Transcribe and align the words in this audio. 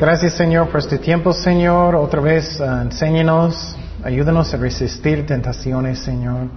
Gracias 0.00 0.32
Señor 0.32 0.68
por 0.68 0.80
este 0.80 0.98
tiempo, 0.98 1.32
Señor. 1.32 1.94
Otra 1.94 2.20
vez 2.20 2.58
uh, 2.58 2.82
enséñanos, 2.82 3.76
ayúdanos 4.02 4.52
a 4.52 4.56
resistir 4.56 5.24
tentaciones, 5.24 6.00
Señor. 6.00 6.48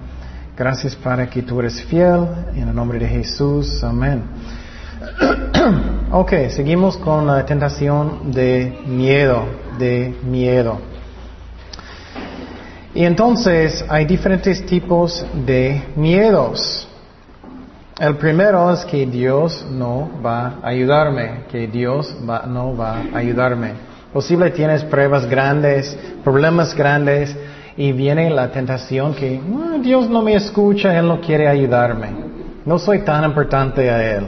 Gracias 0.58 0.96
para 0.96 1.30
que 1.30 1.44
tú 1.44 1.60
eres 1.60 1.84
fiel. 1.84 2.28
En 2.56 2.70
el 2.70 2.76
nombre 2.76 2.98
de 2.98 3.08
Jesús. 3.08 3.84
Amén. 3.84 4.24
ok, 6.12 6.32
seguimos 6.50 6.98
con 6.98 7.28
la 7.28 7.46
tentación 7.46 8.32
de 8.32 8.80
miedo, 8.88 9.46
de 9.78 10.16
miedo. 10.24 10.80
Y 12.96 13.06
entonces 13.06 13.86
hay 13.88 14.06
diferentes 14.06 14.66
tipos 14.66 15.24
de 15.46 15.84
miedos. 15.96 16.88
El 18.02 18.16
primero 18.16 18.74
es 18.74 18.84
que 18.86 19.06
Dios 19.06 19.64
no 19.70 20.10
va 20.26 20.56
a 20.64 20.70
ayudarme, 20.70 21.44
que 21.52 21.68
Dios 21.68 22.16
no 22.20 22.76
va 22.76 22.96
a 23.14 23.18
ayudarme. 23.20 23.74
Posible 24.12 24.50
tienes 24.50 24.84
pruebas 24.84 25.30
grandes, 25.30 25.96
problemas 26.24 26.74
grandes 26.74 27.38
y 27.78 27.92
viene 27.92 28.32
la 28.32 28.50
tentación 28.50 29.14
que 29.14 29.40
ah, 29.40 29.78
Dios 29.84 30.10
no 30.10 30.24
me 30.24 30.34
escucha, 30.34 30.98
Él 30.98 31.08
no 31.08 31.22
quiere 31.22 31.48
ayudarme. 31.48 32.08
No 32.66 32.80
soy 32.80 33.02
tan 33.02 33.24
importante 33.24 33.92
a 33.92 34.18
Él. 34.18 34.28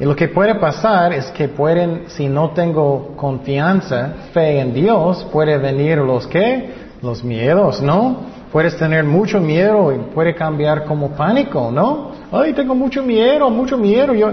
Y 0.00 0.04
lo 0.04 0.16
que 0.16 0.26
puede 0.26 0.56
pasar 0.56 1.12
es 1.12 1.26
que 1.26 1.46
pueden, 1.46 2.06
si 2.08 2.28
no 2.28 2.50
tengo 2.50 3.14
confianza, 3.16 4.12
fe 4.34 4.58
en 4.58 4.74
Dios, 4.74 5.24
puede 5.30 5.56
venir 5.58 5.98
los 5.98 6.26
que, 6.26 6.74
los 7.00 7.22
miedos, 7.22 7.80
¿no? 7.80 8.34
Puedes 8.52 8.76
tener 8.76 9.04
mucho 9.04 9.40
miedo 9.40 9.92
y 9.92 9.98
puede 10.14 10.34
cambiar 10.34 10.84
como 10.84 11.10
pánico, 11.10 11.70
¿no? 11.70 12.12
Ay, 12.32 12.52
tengo 12.52 12.74
mucho 12.74 13.02
miedo, 13.02 13.50
mucho 13.50 13.76
miedo. 13.76 14.14
Yo, 14.14 14.32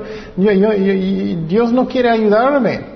Dios 1.48 1.72
no 1.72 1.88
quiere 1.88 2.10
ayudarme. 2.10 2.94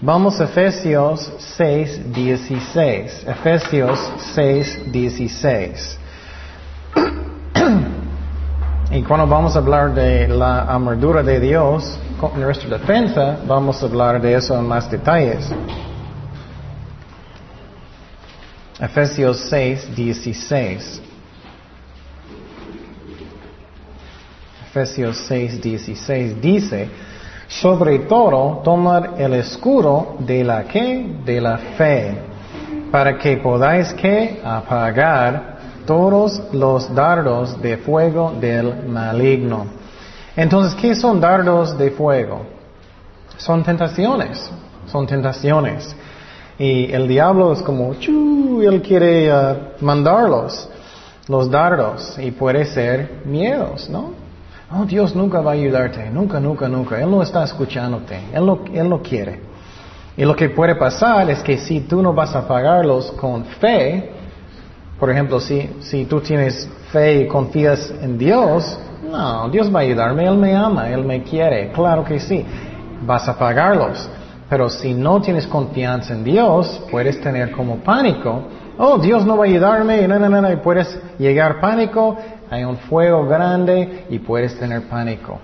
Vamos 0.00 0.40
a 0.40 0.44
Efesios 0.44 1.32
6, 1.38 2.12
16. 2.12 3.26
Efesios 3.26 4.12
6, 4.34 4.92
16. 4.92 5.98
y 8.90 9.02
cuando 9.02 9.26
vamos 9.26 9.56
a 9.56 9.58
hablar 9.58 9.94
de 9.94 10.28
la 10.28 10.62
armadura 10.62 11.22
de 11.22 11.40
Dios, 11.40 11.98
con 12.20 12.40
nuestra 12.40 12.78
defensa, 12.78 13.38
vamos 13.46 13.82
a 13.82 13.86
hablar 13.86 14.20
de 14.20 14.34
eso 14.34 14.58
en 14.58 14.66
más 14.66 14.90
detalles. 14.90 15.50
Efesios 18.84 19.38
6, 19.48 19.96
16. 19.96 21.02
Efesios 24.68 25.16
6, 25.26 25.62
16 25.62 26.40
dice, 26.42 26.90
sobre 27.48 28.00
todo 28.00 28.60
tomar 28.62 29.14
el 29.16 29.34
escudo 29.34 30.16
de 30.18 30.44
la 30.44 30.64
que, 30.64 31.16
de 31.24 31.40
la 31.40 31.56
fe, 31.78 32.14
para 32.90 33.16
que 33.16 33.38
podáis 33.38 33.94
que 33.94 34.42
apagar 34.44 35.54
todos 35.86 36.42
los 36.52 36.94
dardos 36.94 37.60
de 37.62 37.78
fuego 37.78 38.34
del 38.38 38.86
maligno. 38.86 39.66
Entonces, 40.36 40.74
¿qué 40.74 40.94
son 40.94 41.20
dardos 41.20 41.78
de 41.78 41.90
fuego? 41.90 42.42
Son 43.38 43.62
tentaciones, 43.62 44.50
son 44.86 45.06
tentaciones. 45.06 45.96
Y 46.58 46.92
el 46.92 47.08
diablo 47.08 47.52
es 47.52 47.62
como, 47.62 47.94
chu, 47.94 48.62
él 48.62 48.80
quiere 48.82 49.32
uh, 49.32 49.56
mandarlos, 49.80 50.68
los 51.28 51.50
dardos, 51.50 52.16
y 52.18 52.30
puede 52.30 52.64
ser 52.64 53.22
miedos, 53.24 53.88
¿no? 53.88 54.12
Oh, 54.72 54.84
Dios 54.84 55.14
nunca 55.14 55.40
va 55.40 55.52
a 55.52 55.54
ayudarte, 55.54 56.10
nunca, 56.10 56.40
nunca, 56.40 56.68
nunca. 56.68 57.00
Él 57.00 57.10
no 57.10 57.22
está 57.22 57.44
escuchándote, 57.44 58.18
Él 58.32 58.46
no, 58.46 58.60
él 58.72 58.88
no 58.88 59.02
quiere. 59.02 59.40
Y 60.16 60.24
lo 60.24 60.34
que 60.36 60.48
puede 60.48 60.76
pasar 60.76 61.28
es 61.30 61.42
que 61.42 61.58
si 61.58 61.80
tú 61.80 62.00
no 62.00 62.12
vas 62.12 62.34
a 62.34 62.46
pagarlos 62.46 63.10
con 63.12 63.44
fe, 63.44 64.10
por 64.98 65.10
ejemplo, 65.10 65.40
si, 65.40 65.70
si 65.80 66.04
tú 66.04 66.20
tienes 66.20 66.68
fe 66.92 67.22
y 67.22 67.28
confías 67.28 67.92
en 68.00 68.16
Dios, 68.16 68.78
no, 69.02 69.48
Dios 69.48 69.74
va 69.74 69.80
a 69.80 69.82
ayudarme, 69.82 70.24
Él 70.24 70.36
me 70.36 70.54
ama, 70.54 70.88
Él 70.88 71.04
me 71.04 71.22
quiere, 71.22 71.72
claro 71.72 72.04
que 72.04 72.20
sí, 72.20 72.44
vas 73.04 73.28
a 73.28 73.36
pagarlos. 73.36 74.08
Pero 74.48 74.68
si 74.68 74.94
no 74.94 75.20
tienes 75.20 75.46
confianza 75.46 76.12
en 76.12 76.24
Dios, 76.24 76.82
puedes 76.90 77.20
tener 77.20 77.50
como 77.52 77.76
pánico. 77.76 78.42
Oh, 78.76 78.98
Dios 78.98 79.24
no 79.24 79.36
va 79.36 79.44
a 79.44 79.48
ayudarme, 79.48 80.06
no, 80.06 80.18
no, 80.18 80.28
no, 80.28 80.52
y 80.52 80.56
puedes 80.56 80.98
llegar 81.18 81.60
pánico, 81.60 82.16
hay 82.50 82.64
un 82.64 82.76
fuego 82.76 83.26
grande 83.26 84.06
y 84.10 84.18
puedes 84.18 84.58
tener 84.58 84.82
pánico. 84.88 85.38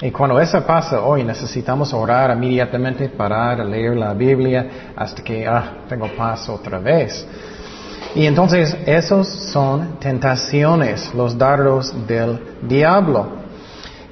Y 0.00 0.10
cuando 0.10 0.40
eso 0.40 0.60
pasa, 0.66 1.00
hoy 1.02 1.22
necesitamos 1.22 1.94
orar 1.94 2.36
inmediatamente, 2.36 3.08
parar, 3.08 3.64
leer 3.64 3.96
la 3.96 4.12
Biblia 4.12 4.92
hasta 4.96 5.22
que, 5.22 5.46
ah, 5.46 5.84
tengo 5.88 6.08
paz 6.16 6.48
otra 6.48 6.78
vez. 6.78 7.26
Y 8.14 8.26
entonces 8.26 8.76
esos 8.86 9.28
son 9.28 9.98
tentaciones, 9.98 11.14
los 11.14 11.36
dardos 11.36 11.94
del 12.06 12.38
diablo. 12.62 13.44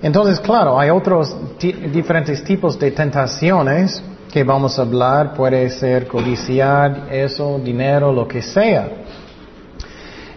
Entonces, 0.03 0.41
claro, 0.41 0.78
hay 0.78 0.91
otros 0.91 1.37
diferentes 1.59 2.43
tipos 2.43 2.78
de 2.78 2.91
tentaciones 2.91 4.03
que 4.32 4.43
vamos 4.44 4.78
a 4.78 4.82
hablar 4.82 5.34
puede 5.34 5.69
ser 5.69 6.09
codiciar 6.09 7.09
eso, 7.10 7.60
dinero, 7.62 8.10
lo 8.10 8.26
que 8.26 8.41
sea. 8.41 8.88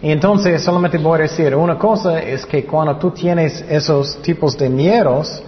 Y 0.01 0.11
entonces 0.11 0.61
solamente 0.61 0.97
voy 0.97 1.19
a 1.19 1.22
decir, 1.23 1.56
una 1.56 1.79
cosa 1.79 2.19
es 2.19 2.45
que 2.45 2.66
cuando 2.66 2.97
tú 2.97 3.11
tienes 3.11 3.63
esos 3.69 4.22
tipos 4.22 4.57
de 4.57 4.69
miedos, 4.69 5.41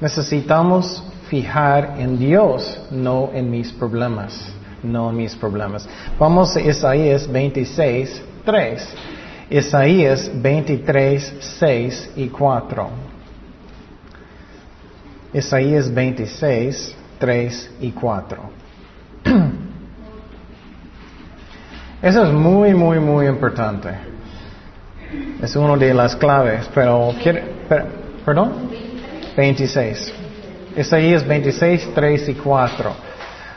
necesitamos 0.00 1.02
fijar 1.30 1.94
en 1.98 2.18
Dios, 2.18 2.78
no 2.90 3.30
en 3.32 3.50
mis 3.50 3.72
problemas, 3.72 4.38
no 4.82 5.08
en 5.08 5.16
mis 5.16 5.34
problemas. 5.34 5.88
Vamos 6.18 6.54
a 6.56 6.60
Isaías 6.60 7.26
26, 7.26 8.22
3. 8.44 8.88
Isaías 9.48 10.30
23, 10.34 11.36
6 11.58 12.10
y 12.16 12.28
4. 12.28 12.88
Isaías 15.32 15.92
26, 15.92 16.96
3 17.24 17.76
y 17.80 17.90
4. 17.92 18.36
Eso 22.02 22.22
es 22.22 22.32
muy, 22.32 22.74
muy, 22.74 23.00
muy 23.00 23.26
importante. 23.26 23.88
Es 25.40 25.56
una 25.56 25.74
de 25.74 25.94
las 25.94 26.14
claves, 26.16 26.68
pero, 26.74 27.14
perdón, 28.26 28.52
26. 29.34 30.12
Isaías 30.76 31.26
26, 31.26 31.94
3 31.94 32.28
y 32.28 32.34
4. 32.34 32.92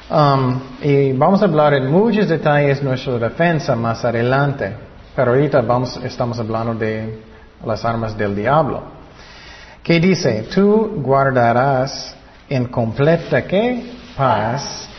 Um, 0.09 0.61
y 0.81 1.11
vamos 1.11 1.41
a 1.41 1.45
hablar 1.45 1.73
en 1.73 1.91
muchos 1.91 2.29
detalles 2.29 2.79
de 2.79 2.85
nuestra 2.85 3.19
defensa 3.19 3.75
más 3.75 4.05
adelante, 4.05 4.73
pero 5.13 5.31
ahorita 5.31 5.59
vamos, 5.59 5.99
estamos 6.01 6.39
hablando 6.39 6.73
de 6.73 7.21
las 7.65 7.83
armas 7.83 8.17
del 8.17 8.33
diablo. 8.33 8.81
¿Qué 9.83 9.99
dice? 9.99 10.47
Tú 10.53 11.01
guardarás 11.03 12.16
en 12.49 12.65
completa 12.65 13.45
¿qué? 13.45 13.91
paz 14.15 14.89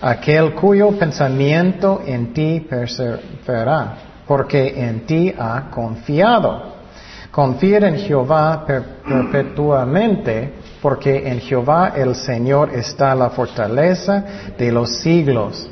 aquel 0.00 0.54
cuyo 0.54 0.90
pensamiento 0.92 2.02
en 2.04 2.32
ti 2.32 2.60
perseverará, 2.68 3.96
porque 4.26 4.74
en 4.76 5.06
ti 5.06 5.32
ha 5.36 5.70
confiado. 5.70 6.76
Confía 7.30 7.78
en 7.78 7.98
Jehová 7.98 8.64
perpetuamente, 8.66 10.54
porque 10.80 11.28
en 11.28 11.40
Jehová 11.40 11.92
el 11.94 12.14
Señor 12.14 12.70
está 12.74 13.14
la 13.14 13.30
fortaleza 13.30 14.24
de 14.56 14.72
los 14.72 15.00
siglos. 15.00 15.68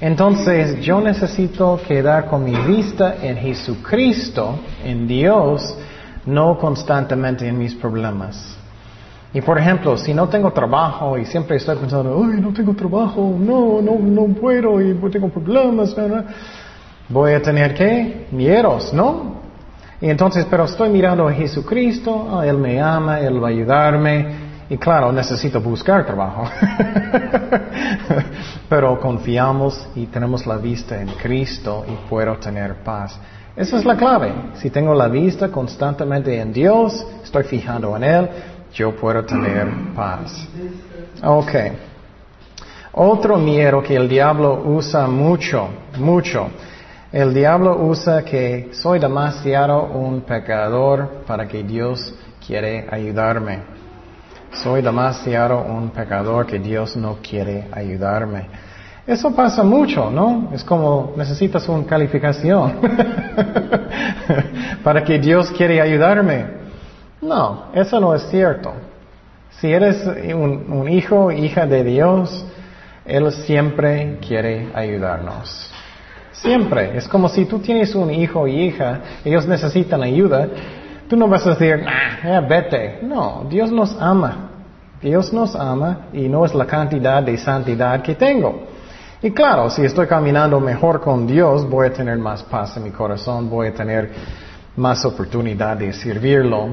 Entonces 0.00 0.80
yo 0.80 1.00
necesito 1.00 1.80
quedar 1.86 2.26
con 2.26 2.44
mi 2.44 2.54
vista 2.54 3.16
en 3.20 3.36
Jesucristo, 3.36 4.60
en 4.84 5.08
Dios, 5.08 5.76
no 6.24 6.56
constantemente 6.56 7.48
en 7.48 7.58
mis 7.58 7.74
problemas. 7.74 8.57
Y 9.32 9.42
por 9.42 9.58
ejemplo, 9.58 9.96
si 9.98 10.14
no 10.14 10.28
tengo 10.28 10.52
trabajo 10.52 11.18
y 11.18 11.26
siempre 11.26 11.56
estoy 11.56 11.76
pensando, 11.76 12.24
ay, 12.24 12.40
no 12.40 12.52
tengo 12.52 12.74
trabajo, 12.74 13.36
no, 13.38 13.82
no, 13.82 13.98
no 13.98 14.34
puedo 14.34 14.80
y 14.80 14.94
tengo 15.10 15.28
problemas, 15.28 15.94
voy 17.08 17.32
a 17.32 17.42
tener 17.42 17.74
que 17.74 18.26
miedos, 18.30 18.92
¿no? 18.92 19.38
Y 20.00 20.08
entonces, 20.08 20.46
pero 20.48 20.64
estoy 20.64 20.90
mirando 20.90 21.28
a 21.28 21.32
Jesucristo, 21.32 22.28
ah, 22.30 22.46
Él 22.46 22.56
me 22.56 22.80
ama, 22.80 23.20
Él 23.20 23.42
va 23.42 23.48
a 23.48 23.50
ayudarme. 23.50 24.48
Y 24.70 24.76
claro, 24.76 25.10
necesito 25.12 25.60
buscar 25.60 26.04
trabajo. 26.04 26.44
pero 28.68 29.00
confiamos 29.00 29.88
y 29.94 30.06
tenemos 30.06 30.46
la 30.46 30.56
vista 30.56 31.00
en 31.00 31.08
Cristo 31.08 31.84
y 31.88 32.08
puedo 32.08 32.36
tener 32.36 32.82
paz. 32.84 33.18
Esa 33.56 33.78
es 33.78 33.84
la 33.84 33.96
clave. 33.96 34.32
Si 34.54 34.70
tengo 34.70 34.94
la 34.94 35.08
vista 35.08 35.48
constantemente 35.48 36.38
en 36.38 36.52
Dios, 36.52 37.04
estoy 37.24 37.44
fijando 37.44 37.96
en 37.96 38.04
Él, 38.04 38.28
yo 38.78 38.94
puedo 38.94 39.24
tener 39.24 39.66
paz. 39.94 40.48
Ok. 41.24 41.52
Otro 42.92 43.36
miedo 43.36 43.82
que 43.82 43.96
el 43.96 44.08
diablo 44.08 44.62
usa 44.64 45.08
mucho, 45.08 45.68
mucho. 45.98 46.48
El 47.10 47.34
diablo 47.34 47.76
usa 47.84 48.24
que 48.24 48.68
soy 48.72 49.00
demasiado 49.00 49.82
un 49.82 50.20
pecador 50.20 51.24
para 51.26 51.48
que 51.48 51.64
Dios 51.64 52.14
quiere 52.46 52.86
ayudarme. 52.90 53.78
soy 54.52 54.80
demasiado 54.80 55.62
un 55.62 55.90
pecador 55.90 56.46
que 56.46 56.58
Dios 56.58 56.96
no 56.96 57.18
quiere 57.20 57.66
ayudarme. 57.72 58.46
Eso 59.06 59.34
pasa 59.34 59.62
mucho, 59.62 60.10
¿no? 60.10 60.50
Es 60.52 60.62
como 60.62 61.14
necesitas 61.16 61.68
una 61.68 61.84
calificación 61.84 62.74
para 64.84 65.02
que 65.02 65.18
Dios 65.18 65.50
quiere 65.50 65.80
ayudarme. 65.80 66.57
No, 67.20 67.66
eso 67.74 68.00
no 68.00 68.14
es 68.14 68.22
cierto. 68.30 68.72
Si 69.50 69.72
eres 69.72 70.06
un, 70.06 70.70
un 70.70 70.88
hijo, 70.88 71.32
hija 71.32 71.66
de 71.66 71.82
Dios, 71.82 72.44
Él 73.04 73.30
siempre 73.32 74.18
quiere 74.26 74.70
ayudarnos. 74.74 75.72
Siempre. 76.32 76.96
Es 76.96 77.08
como 77.08 77.28
si 77.28 77.44
tú 77.46 77.58
tienes 77.58 77.94
un 77.94 78.10
hijo 78.12 78.46
y 78.46 78.66
hija, 78.66 79.00
ellos 79.24 79.46
necesitan 79.46 80.02
ayuda, 80.02 80.48
tú 81.08 81.16
no 81.16 81.26
vas 81.26 81.44
a 81.46 81.50
decir, 81.50 81.84
ah, 81.86 82.40
vete. 82.48 83.00
No, 83.02 83.46
Dios 83.48 83.72
nos 83.72 84.00
ama. 84.00 84.50
Dios 85.02 85.32
nos 85.32 85.54
ama 85.54 86.08
y 86.12 86.28
no 86.28 86.44
es 86.44 86.54
la 86.54 86.66
cantidad 86.66 87.22
de 87.22 87.36
santidad 87.36 88.02
que 88.02 88.14
tengo. 88.14 88.66
Y 89.22 89.32
claro, 89.32 89.68
si 89.70 89.84
estoy 89.84 90.06
caminando 90.06 90.60
mejor 90.60 91.00
con 91.00 91.26
Dios, 91.26 91.68
voy 91.68 91.88
a 91.88 91.92
tener 91.92 92.18
más 92.18 92.42
paz 92.44 92.76
en 92.76 92.84
mi 92.84 92.90
corazón, 92.90 93.50
voy 93.50 93.68
a 93.68 93.74
tener 93.74 94.10
más 94.76 95.04
oportunidad 95.04 95.76
de 95.76 95.92
servirlo. 95.92 96.68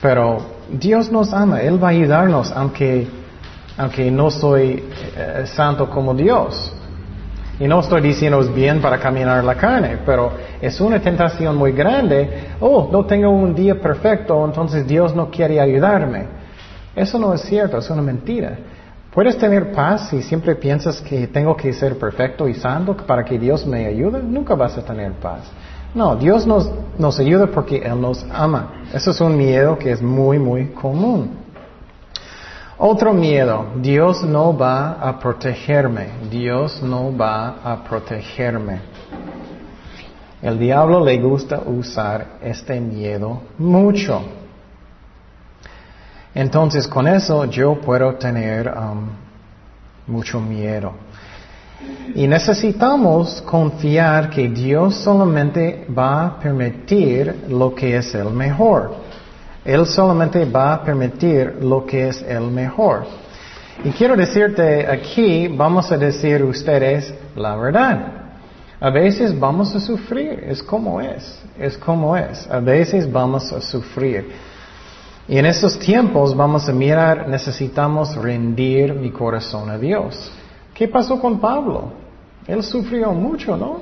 Pero 0.00 0.38
Dios 0.70 1.10
nos 1.10 1.32
ama, 1.32 1.60
Él 1.60 1.82
va 1.82 1.88
a 1.88 1.90
ayudarnos 1.90 2.52
aunque, 2.52 3.08
aunque 3.76 4.10
no 4.10 4.30
soy 4.30 4.84
eh, 5.16 5.44
santo 5.46 5.88
como 5.90 6.14
Dios. 6.14 6.72
Y 7.60 7.66
no 7.66 7.80
estoy 7.80 8.00
diciendo 8.00 8.40
es 8.40 8.54
bien 8.54 8.80
para 8.80 8.98
caminar 8.98 9.42
la 9.42 9.56
carne, 9.56 9.98
pero 10.06 10.30
es 10.60 10.80
una 10.80 11.00
tentación 11.00 11.56
muy 11.56 11.72
grande. 11.72 12.50
Oh, 12.60 12.88
no 12.90 13.04
tengo 13.04 13.30
un 13.30 13.52
día 13.52 13.80
perfecto, 13.80 14.44
entonces 14.44 14.86
Dios 14.86 15.14
no 15.14 15.28
quiere 15.28 15.60
ayudarme. 15.60 16.26
Eso 16.94 17.18
no 17.18 17.34
es 17.34 17.40
cierto, 17.42 17.78
es 17.78 17.90
una 17.90 18.02
mentira. 18.02 18.56
¿Puedes 19.12 19.36
tener 19.36 19.72
paz 19.72 20.10
si 20.10 20.22
siempre 20.22 20.54
piensas 20.54 21.00
que 21.00 21.26
tengo 21.26 21.56
que 21.56 21.72
ser 21.72 21.98
perfecto 21.98 22.46
y 22.46 22.54
santo 22.54 22.96
para 22.96 23.24
que 23.24 23.36
Dios 23.36 23.66
me 23.66 23.86
ayude? 23.86 24.22
Nunca 24.22 24.54
vas 24.54 24.78
a 24.78 24.84
tener 24.84 25.12
paz. 25.14 25.40
No, 25.94 26.16
Dios 26.16 26.46
nos, 26.46 26.70
nos 26.98 27.18
ayuda 27.18 27.46
porque 27.46 27.78
Él 27.78 28.00
nos 28.00 28.24
ama. 28.30 28.84
Eso 28.92 29.10
es 29.10 29.20
un 29.20 29.36
miedo 29.36 29.78
que 29.78 29.92
es 29.92 30.02
muy, 30.02 30.38
muy 30.38 30.66
común. 30.68 31.38
Otro 32.80 33.12
miedo, 33.12 33.66
Dios 33.76 34.22
no 34.22 34.56
va 34.56 34.92
a 34.92 35.18
protegerme, 35.18 36.10
Dios 36.30 36.80
no 36.80 37.16
va 37.16 37.56
a 37.64 37.82
protegerme. 37.82 38.80
El 40.40 40.60
diablo 40.60 41.04
le 41.04 41.18
gusta 41.18 41.60
usar 41.66 42.38
este 42.40 42.80
miedo 42.80 43.42
mucho. 43.58 44.22
Entonces 46.32 46.86
con 46.86 47.08
eso 47.08 47.46
yo 47.46 47.80
puedo 47.80 48.14
tener 48.14 48.68
um, 48.68 49.08
mucho 50.06 50.40
miedo. 50.40 50.92
Y 52.14 52.26
necesitamos 52.26 53.42
confiar 53.42 54.30
que 54.30 54.48
Dios 54.48 54.96
solamente 54.96 55.86
va 55.96 56.26
a 56.26 56.38
permitir 56.38 57.44
lo 57.48 57.74
que 57.74 57.96
es 57.96 58.14
el 58.14 58.30
mejor. 58.30 58.94
Él 59.64 59.86
solamente 59.86 60.44
va 60.44 60.74
a 60.74 60.82
permitir 60.82 61.58
lo 61.60 61.84
que 61.84 62.08
es 62.08 62.22
el 62.22 62.50
mejor. 62.50 63.06
Y 63.84 63.90
quiero 63.90 64.16
decirte 64.16 64.86
aquí, 64.86 65.46
vamos 65.46 65.92
a 65.92 65.96
decir 65.96 66.42
ustedes 66.42 67.14
la 67.36 67.54
verdad. 67.56 68.18
A 68.80 68.90
veces 68.90 69.38
vamos 69.38 69.74
a 69.74 69.80
sufrir, 69.80 70.44
es 70.48 70.62
como 70.62 71.00
es, 71.00 71.38
es 71.58 71.76
como 71.76 72.16
es. 72.16 72.48
A 72.50 72.60
veces 72.60 73.10
vamos 73.10 73.52
a 73.52 73.60
sufrir. 73.60 74.30
Y 75.28 75.36
en 75.36 75.46
estos 75.46 75.78
tiempos 75.78 76.34
vamos 76.34 76.68
a 76.68 76.72
mirar, 76.72 77.28
necesitamos 77.28 78.16
rendir 78.16 78.94
mi 78.94 79.10
corazón 79.10 79.68
a 79.68 79.78
Dios. 79.78 80.32
¿Qué 80.78 80.86
pasó 80.86 81.20
con 81.20 81.40
Pablo? 81.40 81.90
Él 82.46 82.62
sufrió 82.62 83.12
mucho, 83.12 83.56
¿no? 83.56 83.80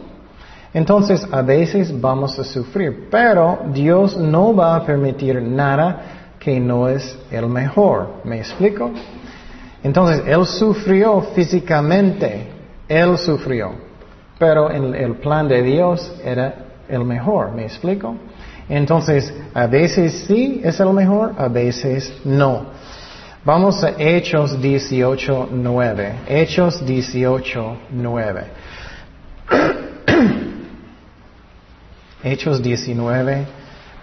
Entonces, 0.72 1.28
a 1.31 1.43
veces 1.43 2.00
vamos 2.00 2.38
a 2.38 2.44
sufrir, 2.44 3.08
pero 3.10 3.58
Dios 3.70 4.16
no 4.16 4.56
va 4.56 4.76
a 4.76 4.87
permitir 4.87 5.43
nada 5.43 6.34
que 6.38 6.58
no 6.58 6.88
es 6.88 7.19
el 7.31 7.48
mejor. 7.48 8.22
¿Me 8.25 8.38
explico? 8.38 8.90
Entonces, 9.82 10.22
Él 10.26 10.46
sufrió 10.46 11.20
físicamente, 11.34 12.48
Él 12.88 13.19
sufrió, 13.19 13.72
pero 14.38 14.70
en 14.70 14.94
el 14.94 15.16
plan 15.16 15.46
de 15.49 15.62
Dios 15.62 16.10
era 16.25 16.54
el 16.88 17.04
mejor. 17.04 17.52
¿Me 17.52 17.64
explico? 17.64 18.16
Entonces, 18.70 19.34
a 19.52 19.66
veces 19.66 20.25
sí 20.26 20.62
es 20.64 20.81
el 20.81 20.94
mejor, 20.94 21.34
a 21.37 21.49
veces 21.49 22.10
no. 22.25 22.66
Vamos 23.46 23.82
a 23.84 23.90
Hechos 23.96 24.60
18, 24.60 25.50
9. 25.52 26.14
Hechos 26.26 26.84
18, 26.84 27.76
9. 27.90 28.44
Hechos 32.25 32.60
19, 32.60 33.46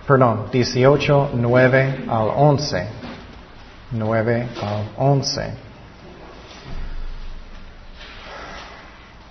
perdón, 0.08 0.46
18, 0.50 1.32
9 1.34 2.06
al 2.08 2.30
11. 2.38 2.88
9 3.92 4.48
al 4.62 4.90
11. 4.96 5.54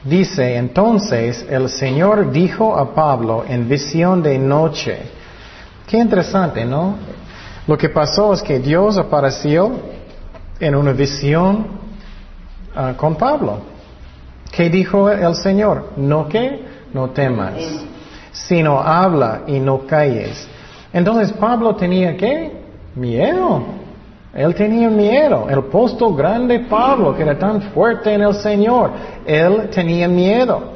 Dice, 0.04 0.56
entonces 0.56 1.46
el 1.48 1.70
Señor 1.70 2.30
dijo 2.30 2.76
a 2.76 2.94
Pablo 2.94 3.46
en 3.48 3.66
visión 3.66 4.22
de 4.22 4.36
noche, 4.36 4.98
qué 5.86 5.96
interesante, 5.96 6.66
¿no? 6.66 6.98
Lo 7.66 7.78
que 7.78 7.88
pasó 7.88 8.34
es 8.34 8.42
que 8.42 8.58
Dios 8.58 8.98
apareció 8.98 9.91
en 10.66 10.74
una 10.74 10.92
visión 10.92 11.66
ah, 12.74 12.94
con 12.96 13.16
Pablo. 13.16 13.58
¿Qué 14.50 14.70
dijo 14.70 15.10
el 15.10 15.34
Señor? 15.34 15.92
No 15.96 16.28
que 16.28 16.64
no 16.94 17.10
temas 17.10 17.54
sino 18.32 18.80
habla 18.80 19.42
y 19.46 19.60
no 19.60 19.86
calles. 19.86 20.48
Entonces 20.92 21.32
Pablo 21.34 21.76
tenía 21.76 22.16
qué? 22.16 22.50
Miedo. 22.94 23.62
Él 24.34 24.54
tenía 24.54 24.88
miedo. 24.88 25.46
El 25.48 25.58
apóstol 25.58 26.16
grande 26.16 26.60
Pablo, 26.60 27.14
que 27.14 27.22
era 27.22 27.38
tan 27.38 27.60
fuerte 27.74 28.12
en 28.14 28.22
el 28.22 28.34
Señor, 28.34 28.90
él 29.26 29.68
tenía 29.70 30.08
miedo. 30.08 30.72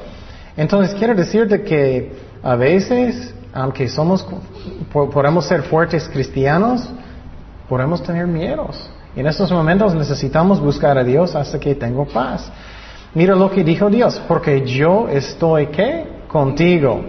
Entonces 0.56 0.94
quiero 0.94 1.14
decirte 1.14 1.62
que 1.62 2.12
a 2.42 2.54
veces, 2.54 3.34
aunque 3.52 3.88
somos, 3.88 4.26
podemos 4.92 5.46
ser 5.46 5.62
fuertes 5.62 6.08
cristianos, 6.08 6.88
podemos 7.68 8.02
tener 8.02 8.26
miedos. 8.26 8.90
Y 9.16 9.20
en 9.20 9.26
estos 9.26 9.50
momentos 9.50 9.94
necesitamos 9.94 10.60
buscar 10.60 10.98
a 10.98 11.02
Dios 11.02 11.34
hasta 11.34 11.58
que 11.58 11.74
tengo 11.74 12.04
paz. 12.06 12.48
Mira 13.14 13.34
lo 13.34 13.50
que 13.50 13.64
dijo 13.64 13.88
Dios, 13.88 14.20
porque 14.28 14.64
yo 14.66 15.08
estoy 15.08 15.68
qué? 15.68 16.04
Contigo 16.28 17.02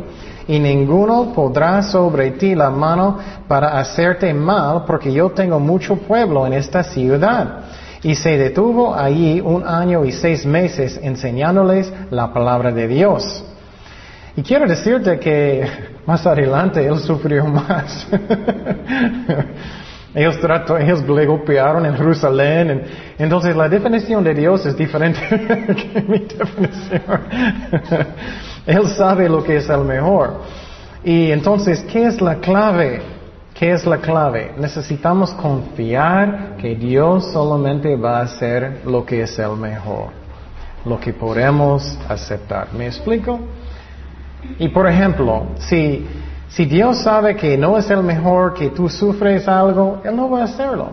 y 0.48 0.60
ninguno 0.60 1.34
podrá 1.34 1.82
sobre 1.84 2.32
ti 2.32 2.56
la 2.56 2.70
mano 2.70 3.18
para 3.48 3.80
hacerte 3.80 4.34
mal, 4.34 4.86
porque 4.86 5.12
yo 5.12 5.30
tengo 5.32 5.60
mucho 5.60 5.98
pueblo 5.98 6.48
en 6.48 6.54
esta 6.54 6.84
ciudad. 6.84 7.66
Y 8.02 8.16
se 8.16 8.38
detuvo 8.38 8.96
allí 8.96 9.42
un 9.42 9.68
año 9.68 10.06
y 10.06 10.12
seis 10.12 10.46
meses 10.46 11.00
enseñándoles 11.02 11.92
la 12.10 12.32
palabra 12.32 12.72
de 12.72 12.88
Dios. 12.88 13.44
Y 14.36 14.44
quiero 14.44 14.68
decirte 14.68 15.20
que 15.20 15.68
más 16.06 16.26
adelante 16.26 16.86
él 16.86 17.00
sufrió 17.00 17.46
más. 17.46 18.08
ellos, 20.18 20.40
trató, 20.40 20.80
ellos 20.80 21.08
le 21.08 21.28
golpearon 21.28 21.86
en 21.86 21.96
Jerusalén. 21.96 22.84
entonces 23.20 23.56
la 23.56 23.70
definición 23.70 24.24
de 24.24 24.34
Dios 24.34 24.66
es 24.66 24.76
diferente 24.76 25.20
que 25.30 26.02
mi 26.08 26.18
definición. 26.18 27.22
Él 28.66 28.88
sabe 28.88 29.30
lo 29.30 29.44
que 29.44 29.58
es 29.58 29.70
el 29.70 29.82
mejor. 29.82 30.42
Y 31.04 31.32
entonces, 31.32 31.86
¿qué 31.92 32.08
es 32.08 32.20
la 32.20 32.38
clave? 32.38 33.00
¿Qué 33.54 33.72
es 33.72 33.86
la 33.86 33.98
clave? 33.98 34.54
Necesitamos 34.58 35.32
confiar 35.36 36.56
que 36.58 36.74
Dios 36.74 37.32
solamente 37.32 37.96
va 37.96 38.18
a 38.18 38.22
hacer 38.24 38.82
lo 38.88 39.06
que 39.06 39.22
es 39.22 39.38
el 39.38 39.56
mejor, 39.56 40.08
lo 40.84 41.00
que 41.00 41.14
podemos 41.14 41.96
aceptar. 42.10 42.74
¿Me 42.74 42.88
explico? 42.88 43.40
Y 44.58 44.70
por 44.70 44.88
ejemplo, 44.88 45.46
si, 45.60 46.08
si 46.50 46.66
Dios 46.66 47.00
sabe 47.04 47.36
que 47.36 47.58
no 47.58 47.78
es 47.78 47.90
el 47.90 48.04
mejor, 48.04 48.54
que 48.54 48.70
tú 48.70 48.88
sufres 48.88 49.48
algo, 49.48 50.02
Él 50.04 50.16
no 50.16 50.30
va 50.30 50.42
a 50.42 50.44
hacerlo. 50.46 50.90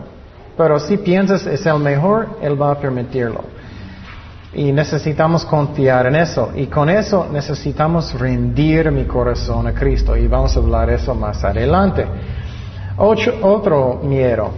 Pero 0.56 0.78
si 0.78 0.96
piensas 0.98 1.46
es 1.46 1.64
el 1.66 1.78
mejor, 1.78 2.38
Él 2.40 2.60
va 2.60 2.72
a 2.72 2.74
permitirlo. 2.78 3.42
Y 4.52 4.70
necesitamos 4.72 5.44
confiar 5.44 6.06
en 6.06 6.16
eso. 6.16 6.52
Y 6.54 6.66
con 6.66 6.88
eso 6.88 7.26
necesitamos 7.32 8.14
rendir 8.14 8.90
mi 8.92 9.04
corazón 9.04 9.66
a 9.66 9.74
Cristo. 9.74 10.16
Y 10.16 10.28
vamos 10.28 10.56
a 10.56 10.60
hablar 10.60 10.90
eso 10.90 11.14
más 11.14 11.42
adelante. 11.42 12.06
otro 12.96 14.00
miedo. 14.02 14.50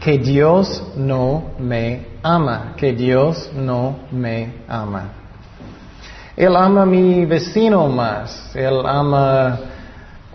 Que 0.00 0.18
Dios 0.18 0.82
no 0.96 1.50
me 1.58 2.06
ama. 2.22 2.72
Que 2.76 2.92
Dios 2.92 3.50
no 3.54 3.96
me 4.10 4.54
ama. 4.68 5.12
Él 6.34 6.56
ama 6.56 6.82
a 6.82 6.86
mi 6.86 7.26
vecino 7.26 7.86
más. 7.88 8.56
Él 8.56 8.80
ama 8.86 9.58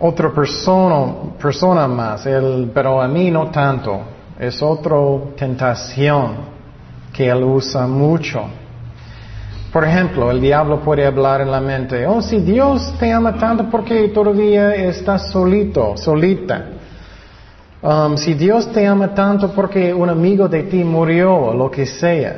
otra 0.00 0.30
persona, 0.30 1.14
persona 1.40 1.86
más. 1.86 2.26
Él, 2.26 2.70
pero 2.74 3.00
a 3.00 3.08
mí 3.08 3.30
no 3.30 3.50
tanto. 3.50 4.00
Es 4.38 4.62
otra 4.62 4.96
tentación 5.36 6.36
que 7.12 7.28
él 7.28 7.44
usa 7.44 7.86
mucho. 7.86 8.42
Por 9.72 9.84
ejemplo, 9.84 10.30
el 10.30 10.40
diablo 10.40 10.80
puede 10.80 11.06
hablar 11.06 11.42
en 11.42 11.50
la 11.50 11.60
mente, 11.60 12.04
oh, 12.04 12.20
si 12.20 12.40
Dios 12.40 12.92
te 12.98 13.12
ama 13.12 13.36
tanto, 13.36 13.70
porque 13.70 14.08
todavía 14.08 14.74
estás 14.74 15.30
solito, 15.30 15.96
solita? 15.96 16.64
Um, 17.82 18.16
si 18.16 18.34
Dios 18.34 18.70
te 18.72 18.86
ama 18.86 19.14
tanto 19.14 19.52
porque 19.52 19.94
un 19.94 20.10
amigo 20.10 20.48
de 20.48 20.64
ti 20.64 20.82
murió 20.82 21.34
o 21.34 21.54
lo 21.54 21.70
que 21.70 21.86
sea. 21.86 22.36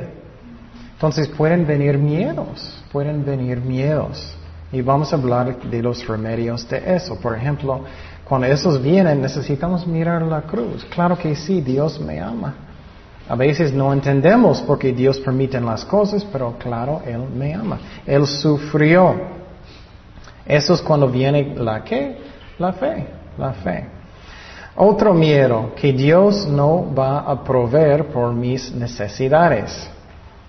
Entonces 0.93 1.27
pueden 1.29 1.67
venir 1.67 1.99
miedos, 1.99 2.85
pueden 2.93 3.25
venir 3.25 3.61
miedos. 3.61 4.37
Y 4.73 4.81
vamos 4.81 5.13
a 5.13 5.17
hablar 5.17 5.61
de 5.61 5.83
los 5.83 6.07
remedios 6.07 6.67
de 6.69 6.97
eso. 6.97 7.17
Por 7.21 7.37
ejemplo, 7.37 7.85
cuando 8.25 8.47
esos 8.47 8.83
vienen 8.83 9.21
necesitamos 9.21 9.87
mirar 9.87 10.23
la 10.23 10.43
cruz. 10.43 10.85
Claro 10.87 11.19
que 11.19 11.37
sí, 11.37 11.61
Dios 11.61 12.01
me 12.01 12.21
ama. 12.21 12.55
A 13.29 13.37
veces 13.37 13.73
no 13.73 13.93
entendemos 13.93 14.63
por 14.63 14.79
qué 14.79 14.93
Dios 14.93 15.19
permite 15.19 15.61
las 15.61 15.85
cosas, 15.85 16.25
pero 16.25 16.57
claro, 16.59 17.03
Él 17.07 17.23
me 17.35 17.55
ama. 17.55 17.79
Él 18.07 18.27
sufrió. 18.27 19.15
Eso 20.45 20.75
es 20.75 20.83
cuando 20.83 21.09
viene 21.09 21.55
la 21.57 21.85
qué? 21.85 22.19
La 22.59 22.73
fe, 22.73 23.07
la 23.39 23.53
fe. 23.53 23.87
Otro 24.75 25.13
miedo, 25.13 25.73
que 25.77 25.93
Dios 25.93 26.47
no 26.47 26.93
va 26.95 27.21
a 27.21 27.45
proveer 27.45 28.07
por 28.07 28.33
mis 28.33 28.73
necesidades. 28.73 29.89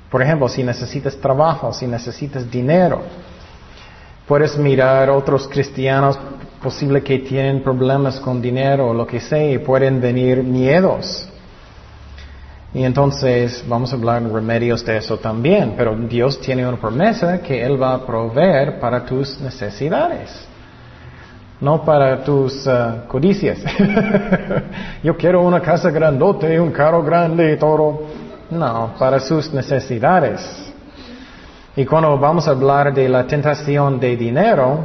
Por 0.09 0.21
ejemplo, 0.21 0.47
si 0.47 0.63
necesitas 0.63 1.17
trabajo, 1.17 1.73
si 1.73 1.85
necesitas 1.87 2.49
dinero, 2.49 3.01
puedes 4.27 4.57
mirar 4.57 5.09
otros 5.09 5.47
cristianos 5.47 6.17
posible 6.61 7.03
que 7.03 7.19
tienen 7.19 7.61
problemas 7.61 8.19
con 8.19 8.41
dinero 8.41 8.89
o 8.89 8.93
lo 8.93 9.05
que 9.05 9.19
sea 9.19 9.51
y 9.51 9.57
pueden 9.57 9.99
venir 9.99 10.43
miedos. 10.43 11.27
Y 12.73 12.83
entonces 12.83 13.63
vamos 13.67 13.93
a 13.93 13.95
hablar 13.95 14.23
de 14.23 14.33
remedios 14.33 14.83
de 14.83 14.97
eso 14.97 15.17
también, 15.17 15.75
pero 15.77 15.95
Dios 15.95 16.39
tiene 16.39 16.67
una 16.67 16.77
promesa 16.77 17.41
que 17.41 17.63
Él 17.63 17.81
va 17.81 17.93
a 17.93 18.05
proveer 18.05 18.79
para 18.79 19.05
tus 19.05 19.39
necesidades 19.39 20.47
no 21.63 21.85
para 21.85 22.21
tus 22.21 22.67
uh, 22.67 23.07
codicias. 23.07 23.59
Yo 25.03 25.15
quiero 25.15 25.41
una 25.43 25.61
casa 25.61 25.89
grandote, 25.89 26.59
un 26.59 26.71
carro 26.71 27.01
grande 27.01 27.53
y 27.53 27.57
todo. 27.57 28.01
No, 28.49 28.93
para 28.99 29.17
sus 29.21 29.51
necesidades. 29.53 30.72
Y 31.75 31.85
cuando 31.85 32.19
vamos 32.19 32.47
a 32.47 32.51
hablar 32.51 32.93
de 32.93 33.09
la 33.09 33.25
tentación 33.25 33.99
de 33.99 34.15
dinero, 34.15 34.79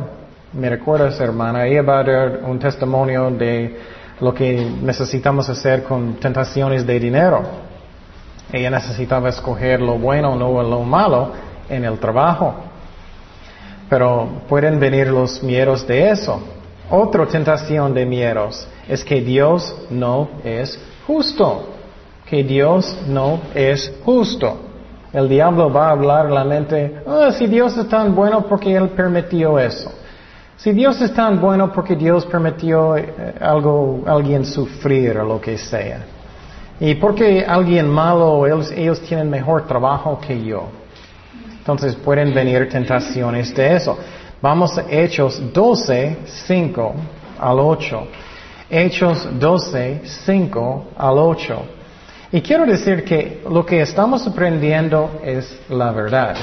me 0.54 0.70
recuerdas, 0.70 1.20
hermana, 1.20 1.66
ella 1.66 1.82
va 1.82 1.98
a 1.98 2.04
dar 2.04 2.40
un 2.44 2.58
testimonio 2.58 3.30
de 3.30 3.78
lo 4.20 4.32
que 4.32 4.66
necesitamos 4.82 5.50
hacer 5.50 5.82
con 5.82 6.14
tentaciones 6.14 6.86
de 6.86 6.98
dinero. 6.98 7.42
Ella 8.50 8.70
necesitaba 8.70 9.28
escoger 9.28 9.82
lo 9.82 9.98
bueno, 9.98 10.34
no 10.34 10.62
lo 10.62 10.82
malo 10.82 11.32
en 11.68 11.84
el 11.84 11.98
trabajo. 11.98 12.54
Pero 13.90 14.42
pueden 14.48 14.80
venir 14.80 15.08
los 15.08 15.42
miedos 15.42 15.86
de 15.86 16.08
eso. 16.08 16.40
Otra 16.90 17.26
tentación 17.26 17.92
de 17.92 18.06
miedos 18.06 18.66
es 18.88 19.04
que 19.04 19.20
Dios 19.20 19.76
no 19.90 20.30
es 20.42 20.80
justo. 21.06 21.68
Que 22.24 22.42
Dios 22.42 22.96
no 23.06 23.40
es 23.54 23.92
justo. 24.06 24.67
El 25.12 25.28
diablo 25.28 25.72
va 25.72 25.88
a 25.88 25.90
hablar 25.92 26.30
la 26.30 26.44
mente, 26.44 27.02
oh, 27.06 27.30
si 27.32 27.46
Dios 27.46 27.76
es 27.76 27.88
tan 27.88 28.14
bueno 28.14 28.46
porque 28.46 28.74
Él 28.74 28.90
permitió 28.90 29.58
eso. 29.58 29.90
Si 30.56 30.72
Dios 30.72 31.00
es 31.00 31.14
tan 31.14 31.40
bueno 31.40 31.72
porque 31.72 31.94
Dios 31.94 32.26
permitió 32.26 32.96
eh, 32.96 33.34
algo, 33.40 34.02
alguien 34.06 34.44
sufrir 34.44 35.16
o 35.18 35.24
lo 35.24 35.40
que 35.40 35.56
sea. 35.56 36.00
Y 36.80 36.96
porque 36.96 37.44
alguien 37.46 37.88
malo, 37.88 38.46
ellos, 38.46 38.70
ellos 38.72 39.00
tienen 39.00 39.30
mejor 39.30 39.66
trabajo 39.66 40.18
que 40.20 40.44
yo. 40.44 40.64
Entonces 41.58 41.94
pueden 41.96 42.34
venir 42.34 42.68
tentaciones 42.68 43.54
de 43.54 43.76
eso. 43.76 43.98
Vamos 44.40 44.78
a 44.78 44.84
Hechos 44.88 45.40
12, 45.52 46.18
5 46.24 46.94
al 47.40 47.58
8. 47.60 48.06
Hechos 48.70 49.28
12, 49.38 50.02
5 50.04 50.84
al 50.96 51.18
8. 51.18 51.62
Y 52.30 52.42
quiero 52.42 52.66
decir 52.66 53.04
que 53.04 53.42
lo 53.50 53.64
que 53.64 53.80
estamos 53.80 54.26
aprendiendo 54.26 55.20
es 55.24 55.60
la 55.70 55.90
verdad. 55.92 56.36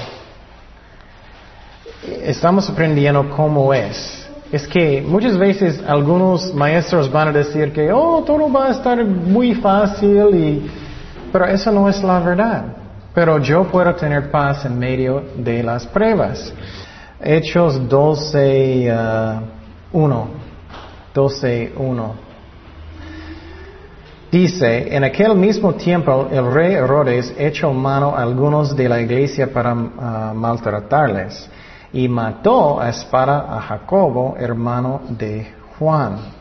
Estamos 2.24 2.68
aprendiendo 2.70 3.30
cómo 3.30 3.72
es. 3.72 4.28
Es 4.52 4.68
que 4.68 5.04
muchas 5.06 5.38
veces 5.38 5.84
algunos 5.88 6.54
maestros 6.56 7.12
van 7.12 7.28
a 7.28 7.32
decir 7.32 7.72
que, 7.72 7.92
oh, 7.92 8.24
todo 8.24 8.52
va 8.52 8.68
a 8.68 8.72
estar 8.72 9.04
muy 9.06 9.54
fácil, 9.54 10.36
y... 10.36 10.72
pero 11.32 11.46
eso 11.46 11.72
no 11.72 11.88
es 11.88 12.02
la 12.02 12.20
verdad. 12.20 12.64
Pero 13.14 13.38
yo 13.40 13.66
puedo 13.66 13.94
tener 13.94 14.32
paz 14.32 14.66
en 14.66 14.80
medio 14.80 15.24
de 15.38 15.62
las 15.62 15.86
pruebas. 15.86 16.52
Hechos 17.22 17.88
12, 17.88 18.92
1. 19.92 20.28
12, 21.14 21.74
1. 21.78 22.25
Dice, 24.32 24.96
en 24.96 25.04
aquel 25.04 25.36
mismo 25.36 25.76
tiempo 25.76 26.28
el 26.32 26.52
rey 26.52 26.74
Herodes 26.74 27.34
echó 27.38 27.72
mano 27.72 28.16
a 28.16 28.22
algunos 28.22 28.76
de 28.76 28.90
la 28.90 29.00
iglesia 29.00 29.52
para 29.54 29.74
uh, 29.74 30.34
maltratarles 30.34 31.50
y 31.94 32.10
mató 32.10 32.82
a 32.82 32.90
espada 32.90 33.46
a 33.50 33.62
Jacobo, 33.62 34.36
hermano 34.38 35.02
de 35.10 35.48
Juan. 35.78 36.34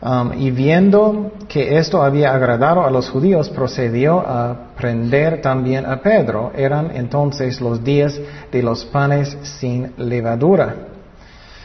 Um, 0.00 0.32
y 0.38 0.52
viendo 0.52 1.32
que 1.48 1.76
esto 1.76 2.00
había 2.00 2.32
agradado 2.32 2.86
a 2.86 2.90
los 2.90 3.10
judíos, 3.10 3.48
procedió 3.48 4.20
a 4.20 4.68
prender 4.76 5.42
también 5.42 5.84
a 5.86 6.00
Pedro. 6.00 6.52
Eran 6.54 6.92
entonces 6.94 7.60
los 7.60 7.82
días 7.82 8.20
de 8.52 8.62
los 8.62 8.84
panes 8.84 9.36
sin 9.42 9.92
levadura. 9.96 10.76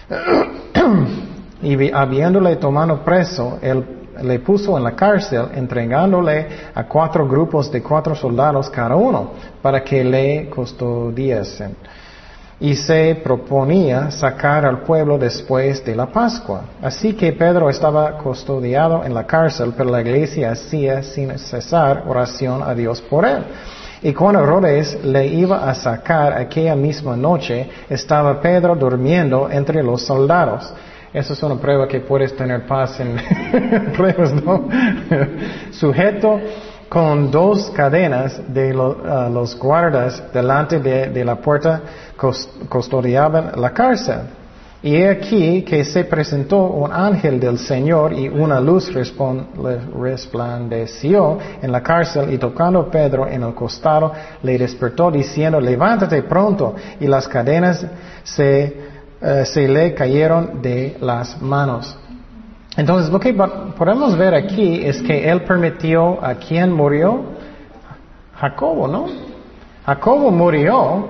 y 1.62 1.92
habiéndole 1.92 2.56
tomado 2.56 3.04
preso, 3.04 3.60
él 3.62 4.03
le 4.22 4.40
puso 4.40 4.78
en 4.78 4.84
la 4.84 4.96
cárcel, 4.96 5.48
entregándole 5.54 6.48
a 6.74 6.84
cuatro 6.84 7.28
grupos 7.28 7.72
de 7.72 7.82
cuatro 7.82 8.16
soldados 8.16 8.70
cada 8.70 8.96
uno, 8.96 9.32
para 9.62 9.84
que 9.84 10.04
le 10.04 10.50
custodiasen 10.50 11.76
y 12.64 12.76
se 12.76 13.20
proponía 13.22 14.10
sacar 14.10 14.66
al 14.66 14.84
pueblo 14.84 15.18
después 15.18 15.84
de 15.84 15.98
la 15.98 16.06
Pascua. 16.06 16.62
Así 16.82 17.14
que 17.14 17.34
Pedro 17.34 17.70
estaba 17.70 18.18
custodiado 18.18 19.04
en 19.04 19.14
la 19.14 19.26
cárcel, 19.26 19.74
pero 19.76 19.90
la 19.90 20.00
iglesia 20.00 20.52
hacía 20.52 21.04
sin 21.04 21.38
cesar 21.38 22.06
oración 22.08 22.64
a 22.64 22.74
Dios 22.74 23.02
por 23.02 23.26
él. 23.26 23.44
Y 24.02 24.14
cuando 24.14 24.42
Herodes 24.42 25.04
le 25.04 25.28
iba 25.28 25.70
a 25.70 25.76
sacar 25.76 26.34
aquella 26.34 26.74
misma 26.76 27.18
noche, 27.18 27.70
estaba 27.90 28.40
Pedro 28.40 28.76
durmiendo 28.76 29.50
entre 29.50 29.84
los 29.84 30.02
soldados. 30.02 30.74
Eso 31.14 31.34
es 31.34 31.44
una 31.44 31.56
prueba 31.56 31.88
que 31.88 32.00
puedes 32.00 32.36
tener 32.36 32.66
paz 32.66 33.00
en 33.00 33.18
pruebas, 33.96 34.34
¿no? 34.34 34.68
Sujeto 35.72 36.40
con 36.90 37.30
dos 37.30 37.70
cadenas 37.72 38.42
de 38.54 38.76
uh, 38.76 39.30
los 39.32 39.58
guardas 39.58 40.24
delante 40.34 40.80
de, 40.80 41.26
la 41.26 41.36
puerta 41.36 41.82
custodiaban 42.68 43.52
la 43.56 43.72
cárcel. 43.72 44.22
Y 44.84 45.02
aquí 45.04 45.62
que 45.62 45.86
se 45.86 46.04
presentó 46.04 46.66
un 46.66 46.92
ángel 46.92 47.40
del 47.40 47.58
Señor 47.58 48.12
y 48.12 48.28
una 48.28 48.60
luz 48.60 48.92
resplandeció 49.96 51.38
en 51.62 51.72
la 51.72 51.82
cárcel 51.82 52.34
y 52.34 52.38
tocando 52.38 52.82
a 52.82 52.92
Pedro 52.92 53.26
en 53.28 53.44
el 53.44 53.54
costado 53.54 54.12
le 54.42 54.58
despertó 54.58 55.10
diciendo, 55.10 55.62
levántate 55.62 56.24
pronto. 56.24 56.76
Y 57.00 57.08
las 57.08 57.30
cadenas 57.30 57.86
se, 58.24 58.93
uh, 59.24 59.46
se 59.46 59.68
le 59.68 59.94
cayeron 59.94 60.62
de 60.62 60.98
las 61.00 61.42
manos. 61.42 61.98
Entonces, 62.76 63.12
lo 63.12 63.20
que 63.20 63.34
podemos 63.34 64.18
ver 64.18 64.34
aquí 64.34 64.82
es 64.84 65.02
que 65.02 65.30
él 65.30 65.44
permitió 65.44 66.24
a 66.24 66.36
quien 66.36 66.72
murió, 66.72 67.24
Jacobo, 68.36 68.88
¿no? 68.88 69.06
Jacobo 69.86 70.32
murió, 70.32 71.08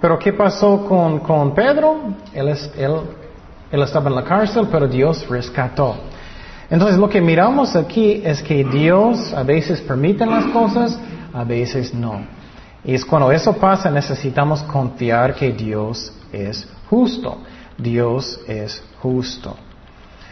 pero 0.00 0.18
¿qué 0.18 0.32
pasó 0.32 0.84
con, 0.86 1.20
con 1.20 1.54
Pedro? 1.54 1.96
Él, 2.34 2.48
él, 2.48 2.92
él 3.70 3.82
estaba 3.82 4.10
en 4.10 4.16
la 4.16 4.24
cárcel, 4.24 4.68
pero 4.70 4.86
Dios 4.86 5.26
rescató. 5.28 5.96
Entonces, 6.70 6.98
lo 6.98 7.08
que 7.08 7.20
miramos 7.22 7.74
aquí 7.74 8.20
es 8.22 8.42
que 8.42 8.62
Dios 8.64 9.32
a 9.32 9.42
veces 9.42 9.80
permite 9.80 10.26
las 10.26 10.44
cosas, 10.46 10.98
a 11.32 11.42
veces 11.44 11.94
no. 11.94 12.37
Y 12.88 12.94
es 12.94 13.04
cuando 13.04 13.30
eso 13.30 13.52
pasa 13.52 13.90
necesitamos 13.90 14.62
confiar 14.62 15.34
que 15.34 15.52
Dios 15.52 16.10
es 16.32 16.66
justo. 16.88 17.36
Dios 17.76 18.40
es 18.48 18.82
justo. 19.02 19.54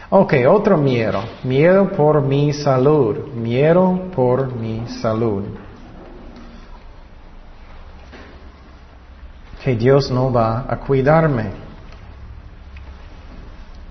Ok, 0.09 0.33
otro 0.49 0.75
miedo. 0.75 1.21
Miedo 1.43 1.87
por 1.91 2.19
mi 2.23 2.51
salud. 2.53 3.27
Miedo 3.35 4.09
por 4.15 4.55
mi 4.55 4.87
salud. 4.87 5.43
Que 9.63 9.75
Dios 9.75 10.09
no 10.09 10.33
va 10.33 10.65
a 10.67 10.77
cuidarme. 10.77 11.51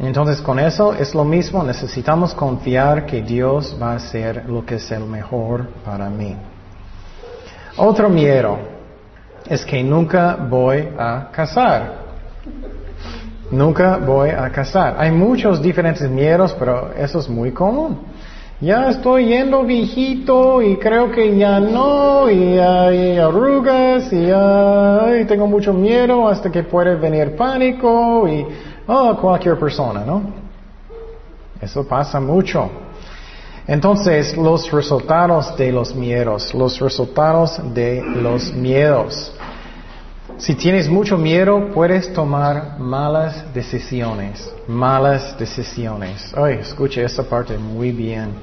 Entonces 0.01 0.41
con 0.41 0.59
eso 0.59 0.93
es 0.93 1.15
lo 1.15 1.25
mismo, 1.25 1.63
necesitamos 1.63 2.35
confiar 2.35 3.07
que 3.07 3.23
Dios 3.23 3.79
va 3.81 3.93
a 3.93 3.97
hacer 3.97 4.45
lo 4.49 4.67
que 4.67 4.75
es 4.75 4.91
el 4.91 5.05
mejor 5.05 5.69
para 5.85 6.11
mí. 6.11 6.37
Otro 7.77 8.09
miedo 8.09 8.59
es 9.47 9.65
que 9.65 9.83
nunca 9.83 10.37
voy 10.37 10.89
a 10.99 11.29
casar. 11.31 12.07
Nunca 13.51 13.99
voy 13.99 14.31
a 14.31 14.51
casar. 14.51 14.97
Hay 14.99 15.13
muchos 15.13 15.61
diferentes 15.61 16.09
miedos, 16.09 16.57
pero 16.59 16.91
eso 16.97 17.19
es 17.19 17.29
muy 17.29 17.53
común. 17.53 17.99
Ya 18.61 18.89
estoy 18.89 19.27
yendo 19.27 19.65
viejito 19.65 20.63
y 20.63 20.77
creo 20.79 21.11
que 21.11 21.37
ya 21.37 21.61
no, 21.61 22.31
y 22.31 22.59
hay 22.59 23.19
arrugas, 23.19 24.11
y, 24.11 25.25
tengo 25.27 25.47
mucho 25.47 25.75
miedo 25.75 26.27
hasta 26.27 26.51
que 26.51 26.63
puede 26.63 26.97
venir 26.97 27.37
pánico, 27.37 28.27
y 28.27 28.47
oh, 28.87 29.15
cualquier 29.21 29.59
persona, 29.59 30.03
¿no? 30.07 30.23
Eso 31.61 31.87
pasa 31.87 32.19
mucho. 32.19 32.71
Entonces, 33.69 34.37
los 34.37 34.71
resultados 34.71 35.57
de 35.57 35.73
los 35.73 35.95
miedos, 35.95 36.55
los 36.55 36.79
resultados 36.79 37.61
de 37.75 38.01
los 38.01 38.53
miedos. 38.53 39.33
Si 40.39 40.55
tienes 40.55 40.89
mucho 40.89 41.17
miedo, 41.19 41.71
puedes 41.75 42.13
tomar 42.13 42.79
malas 42.79 43.53
decisiones, 43.53 44.53
malas 44.69 45.37
decisiones. 45.37 46.33
Ay, 46.37 46.59
escuche 46.61 47.03
esa 47.03 47.25
parte 47.25 47.59
muy 47.59 47.91
bien. 47.91 48.35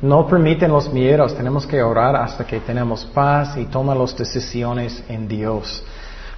No 0.00 0.26
permiten 0.26 0.70
los 0.70 0.90
miedos, 0.90 1.34
tenemos 1.34 1.66
que 1.66 1.82
orar 1.82 2.16
hasta 2.16 2.46
que 2.46 2.60
tenemos 2.60 3.04
paz 3.04 3.58
y 3.58 3.66
toma 3.66 3.94
las 3.94 4.16
decisiones 4.16 5.02
en 5.08 5.28
Dios. 5.28 5.84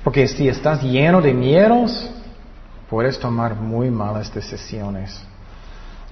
Porque 0.02 0.26
si 0.26 0.48
estás 0.48 0.82
lleno 0.82 1.20
de 1.20 1.32
miedos, 1.32 2.10
puedes 2.90 3.16
tomar 3.20 3.54
muy 3.54 3.90
malas 3.90 4.34
decisiones. 4.34 5.22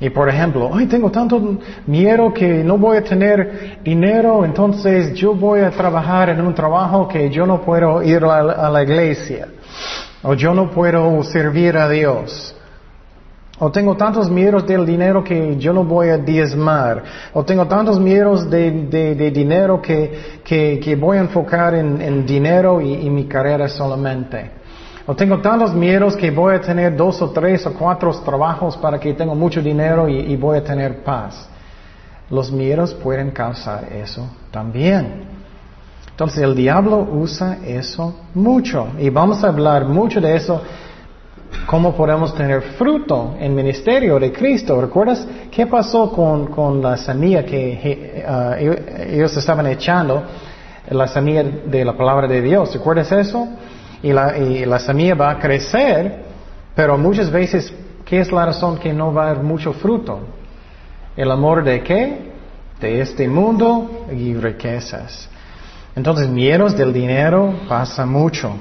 Y 0.01 0.09
por 0.09 0.31
ejemplo, 0.31 0.71
ay, 0.73 0.87
tengo 0.87 1.11
tanto 1.11 1.59
miedo 1.87 2.33
que 2.33 2.65
no 2.65 2.79
voy 2.79 2.97
a 2.97 3.05
tener 3.05 3.81
dinero, 3.85 4.47
entonces 4.47 5.13
yo 5.13 5.35
voy 5.35 5.61
a 5.61 5.71
trabajar 5.71 6.31
en 6.31 6.41
un 6.41 6.55
trabajo 6.55 7.07
que 7.07 7.29
yo 7.29 7.45
no 7.45 7.61
puedo 7.61 8.03
ir 8.03 8.25
a 8.25 8.71
la, 8.71 8.83
iglesia. 8.83 9.49
O 10.23 10.33
yo 10.33 10.55
no 10.55 10.71
puedo 10.71 11.23
servir 11.23 11.77
a 11.77 11.87
Dios. 11.87 12.57
O 13.59 13.71
tengo 13.71 13.95
tantos 13.95 14.31
miedos 14.31 14.67
del 14.67 14.87
dinero 14.87 15.23
que 15.23 15.59
yo 15.59 15.75
no 15.75 15.85
voy 15.85 16.09
a 16.09 16.17
diezmar. 16.17 17.03
O 17.35 17.45
tengo 17.45 17.67
tantos 17.67 18.01
miedos 18.01 18.49
de, 18.49 19.31
dinero 19.31 19.83
que, 19.83 20.41
que, 20.43 20.97
voy 20.99 21.19
a 21.19 21.21
enfocar 21.21 21.75
en, 21.75 22.25
dinero 22.25 22.81
y 22.81 23.11
mi 23.11 23.27
carrera 23.27 23.69
solamente. 23.69 24.60
O 25.11 25.17
tengo 25.17 25.41
tantos 25.41 25.75
miedos 25.75 26.15
que 26.15 26.31
voy 26.31 26.55
a 26.55 26.61
tener 26.61 26.97
dos 26.97 27.21
o 27.21 27.31
tres 27.31 27.67
o 27.67 27.73
cuatro 27.73 28.13
trabajos 28.21 28.77
para 28.77 29.01
que 29.01 29.13
tenga 29.13 29.35
mucho 29.35 29.61
dinero 29.61 30.09
y, 30.09 30.37
voy 30.37 30.59
a 30.59 30.63
tener 30.63 31.03
paz. 31.03 31.49
Los 32.31 32.53
miedos 32.53 32.95
pueden 32.95 33.33
causar 33.33 33.93
eso 33.93 34.29
también. 34.53 35.25
Entonces 36.13 36.45
el 36.45 36.55
diablo 36.55 36.99
usa 37.11 37.59
eso 37.67 38.21
mucho 38.35 38.87
y 39.01 39.11
vamos 39.11 39.43
a 39.43 39.49
hablar 39.49 39.85
mucho 39.85 40.21
de 40.21 40.37
eso, 40.37 40.63
cómo 41.67 41.93
podemos 41.97 42.33
tener 42.33 42.63
fruto 42.79 43.35
en 43.41 43.53
ministerio 43.53 44.17
de 44.21 44.31
Cristo. 44.31 44.81
¿Recuerdas 44.81 45.27
qué 45.51 45.67
pasó 45.67 46.13
con, 46.13 46.81
la 46.81 46.97
semilla 46.97 47.45
que 47.45 48.25
uh, 48.25 49.13
ellos 49.13 49.37
estaban 49.37 49.67
echando, 49.67 50.23
la 50.89 51.09
semilla 51.09 51.43
de 51.43 51.85
la 51.85 51.97
palabra 51.97 52.29
de 52.29 52.41
Dios? 52.41 52.73
¿Recuerdas 52.73 53.11
eso? 53.11 53.49
Y 54.03 54.13
la, 54.13 54.37
y 54.39 54.65
la 54.65 54.79
semilla 54.79 55.15
va 55.15 55.31
a 55.31 55.39
crecer, 55.39 56.25
pero 56.75 56.97
muchas 56.97 57.31
veces, 57.31 57.73
¿qué 58.05 58.21
es 58.21 58.33
la 58.33 58.47
razón 58.47 58.79
que 58.79 58.93
no 58.93 59.13
va 59.13 59.27
a 59.27 59.31
haber 59.31 59.43
mucho 59.43 59.73
fruto? 59.73 60.21
¿El 61.17 61.31
amor 61.31 61.63
de 61.65 61.83
qué? 61.83 62.31
De 62.81 63.01
este 63.01 63.29
mundo 63.29 64.07
y 64.11 64.35
riquezas. 64.35 65.29
Entonces, 65.95 66.29
miedos 66.29 66.77
del 66.77 66.93
dinero 66.93 67.53
pasa 67.69 68.07
mucho. 68.07 68.55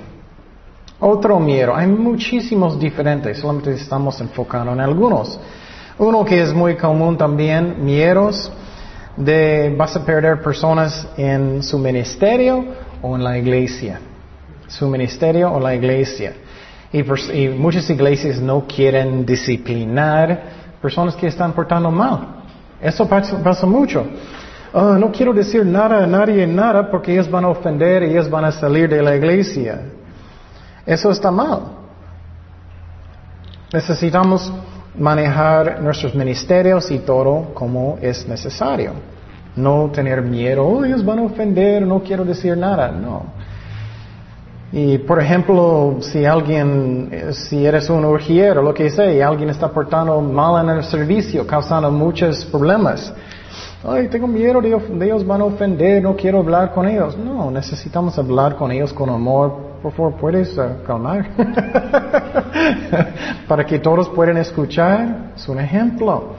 Otro 0.99 1.39
miedo, 1.39 1.73
hay 1.73 1.87
muchísimos 1.87 2.77
diferentes, 2.77 3.37
solamente 3.37 3.73
estamos 3.73 4.19
enfocando 4.19 4.73
en 4.73 4.81
algunos. 4.81 5.39
Uno 5.97 6.25
que 6.25 6.41
es 6.41 6.53
muy 6.53 6.75
común 6.75 7.17
también, 7.17 7.85
miedos 7.85 8.51
de 9.15 9.73
vas 9.77 9.95
a 9.95 10.05
perder 10.05 10.41
personas 10.41 11.07
en 11.15 11.63
su 11.63 11.77
ministerio 11.77 12.65
o 13.01 13.15
en 13.15 13.23
la 13.23 13.37
iglesia 13.37 13.99
su 14.69 14.87
ministerio 14.87 15.51
o 15.51 15.59
la 15.59 15.75
iglesia. 15.75 16.33
Y, 16.91 17.03
muchas 17.49 17.89
iglesias 17.89 18.39
no 18.39 18.65
quieren 18.65 19.25
disciplinar 19.25 20.41
personas 20.81 21.15
que 21.15 21.27
están 21.27 21.51
portando 21.53 21.91
mal. 21.91 22.43
Eso 22.81 23.07
pasa, 23.07 23.65
mucho. 23.65 24.05
Oh, 24.71 24.93
no 24.93 25.11
quiero 25.11 25.33
decir 25.33 25.65
nada 25.65 26.03
a 26.03 26.07
nadie 26.07 26.47
nada 26.47 26.89
porque 26.89 27.11
ellos 27.11 27.29
van 27.29 27.43
a 27.43 27.49
ofender 27.49 28.03
y 28.03 28.11
ellos 28.11 28.29
van 28.29 28.45
a 28.45 28.51
salir 28.51 28.89
de 28.89 29.01
la 29.01 29.15
iglesia. 29.15 29.81
Eso 30.85 31.11
está 31.11 31.29
mal. 31.29 31.61
Necesitamos 33.73 34.51
manejar 34.97 35.81
nuestros 35.81 36.15
ministerios 36.15 36.89
y 36.89 36.99
todo 36.99 37.53
como 37.53 37.97
es 38.01 38.27
necesario. 38.27 38.93
No 39.55 39.89
tener 39.91 40.21
miedo, 40.21 40.65
oh, 40.65 40.85
ellos 40.85 41.03
van 41.03 41.19
a 41.19 41.23
ofender, 41.23 41.85
no 41.85 42.01
quiero 42.01 42.23
decir 42.23 42.55
nada. 42.55 42.91
No. 42.91 43.38
Y 44.71 44.99
por 44.99 45.19
ejemplo, 45.19 45.97
si 45.99 46.25
alguien, 46.25 47.09
si 47.31 47.65
eres 47.65 47.89
un 47.89 48.05
urgiero, 48.05 48.61
lo 48.61 48.73
que 48.73 48.89
sea, 48.89 49.11
y 49.11 49.19
alguien 49.19 49.49
está 49.49 49.69
portando 49.69 50.21
mal 50.21 50.63
en 50.63 50.77
el 50.77 50.83
servicio, 50.83 51.45
causando 51.47 51.89
muchos 51.89 52.45
problemas. 52.45 53.11
Ay, 53.83 54.09
tengo 54.09 54.27
miedo 54.27 54.61
de, 54.61 54.77
ellos 55.05 55.25
van 55.25 55.41
a 55.41 55.45
ofender, 55.45 56.03
no 56.03 56.15
quiero 56.15 56.39
hablar 56.39 56.71
con 56.71 56.87
ellos. 56.87 57.17
No, 57.17 57.49
necesitamos 57.49 58.17
hablar 58.19 58.57
con 58.57 58.71
ellos 58.71 58.93
con 58.93 59.09
amor. 59.09 59.69
Por 59.81 59.93
favor, 59.93 60.13
¿puedes 60.15 60.55
uh, 60.57 60.83
calmar? 60.85 61.29
Para 63.47 63.65
que 63.65 63.79
todos 63.79 64.09
puedan 64.09 64.37
escuchar. 64.37 65.31
Es 65.35 65.47
un 65.47 65.59
ejemplo. 65.59 66.35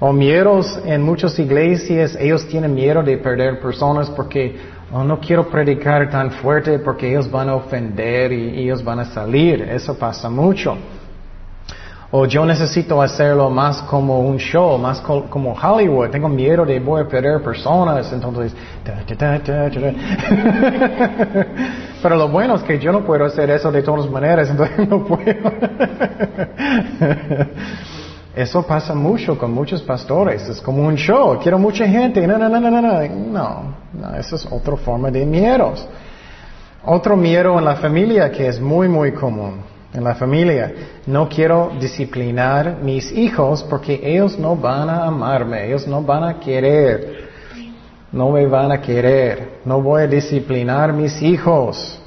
O 0.00 0.12
miedos 0.12 0.78
en 0.84 1.00
muchas 1.00 1.38
iglesias, 1.38 2.16
ellos 2.20 2.46
tienen 2.48 2.74
miedo 2.74 3.02
de 3.02 3.16
perder 3.18 3.60
personas 3.60 4.10
porque 4.10 4.56
Oh, 4.96 5.02
no 5.02 5.18
quiero 5.18 5.48
predicar 5.48 6.08
tan 6.08 6.30
fuerte 6.30 6.78
porque 6.78 7.10
ellos 7.10 7.28
van 7.28 7.48
a 7.48 7.56
ofender 7.56 8.32
y 8.32 8.60
ellos 8.60 8.84
van 8.84 9.00
a 9.00 9.04
salir. 9.06 9.62
Eso 9.62 9.98
pasa 9.98 10.30
mucho. 10.30 10.76
O 12.12 12.26
yo 12.26 12.46
necesito 12.46 13.02
hacerlo 13.02 13.50
más 13.50 13.82
como 13.82 14.20
un 14.20 14.36
show, 14.36 14.78
más 14.78 15.00
como 15.00 15.52
Hollywood. 15.52 16.10
Tengo 16.10 16.28
miedo 16.28 16.64
de 16.64 16.78
voy 16.78 17.02
a 17.02 17.08
perder 17.08 17.42
personas, 17.42 18.12
entonces... 18.12 18.54
Pero 22.00 22.14
lo 22.14 22.28
bueno 22.28 22.54
es 22.54 22.62
que 22.62 22.78
yo 22.78 22.92
no 22.92 23.00
puedo 23.00 23.24
hacer 23.24 23.50
eso 23.50 23.72
de 23.72 23.82
todas 23.82 24.08
maneras, 24.08 24.48
entonces 24.48 24.78
no 24.88 25.04
puedo. 25.04 25.50
Eso 28.34 28.62
pasa 28.66 28.94
mucho 28.94 29.38
con 29.38 29.52
muchos 29.52 29.80
pastores. 29.82 30.48
Es 30.48 30.60
como 30.60 30.82
un 30.82 30.96
show. 30.96 31.38
Quiero 31.40 31.58
mucha 31.58 31.86
gente. 31.86 32.26
No, 32.26 32.36
no, 32.36 32.48
no, 32.48 32.58
no, 32.58 32.70
no. 32.70 32.80
No, 32.82 33.74
no 33.92 34.14
eso 34.16 34.36
es 34.36 34.46
otra 34.50 34.76
forma 34.76 35.10
de 35.10 35.24
miedos. 35.24 35.86
Otro 36.84 37.16
miedo 37.16 37.56
en 37.58 37.64
la 37.64 37.76
familia 37.76 38.30
que 38.32 38.48
es 38.48 38.60
muy, 38.60 38.88
muy 38.88 39.12
común. 39.12 39.60
En 39.92 40.02
la 40.02 40.16
familia. 40.16 40.72
No 41.06 41.28
quiero 41.28 41.70
disciplinar 41.80 42.78
mis 42.82 43.12
hijos 43.12 43.62
porque 43.62 44.00
ellos 44.02 44.36
no 44.36 44.56
van 44.56 44.90
a 44.90 45.04
amarme. 45.06 45.66
Ellos 45.66 45.86
no 45.86 46.02
van 46.02 46.24
a 46.24 46.40
querer. 46.40 47.28
No 48.10 48.30
me 48.30 48.46
van 48.46 48.72
a 48.72 48.80
querer. 48.80 49.60
No 49.64 49.80
voy 49.80 50.02
a 50.02 50.06
disciplinar 50.08 50.92
mis 50.92 51.22
hijos. 51.22 52.00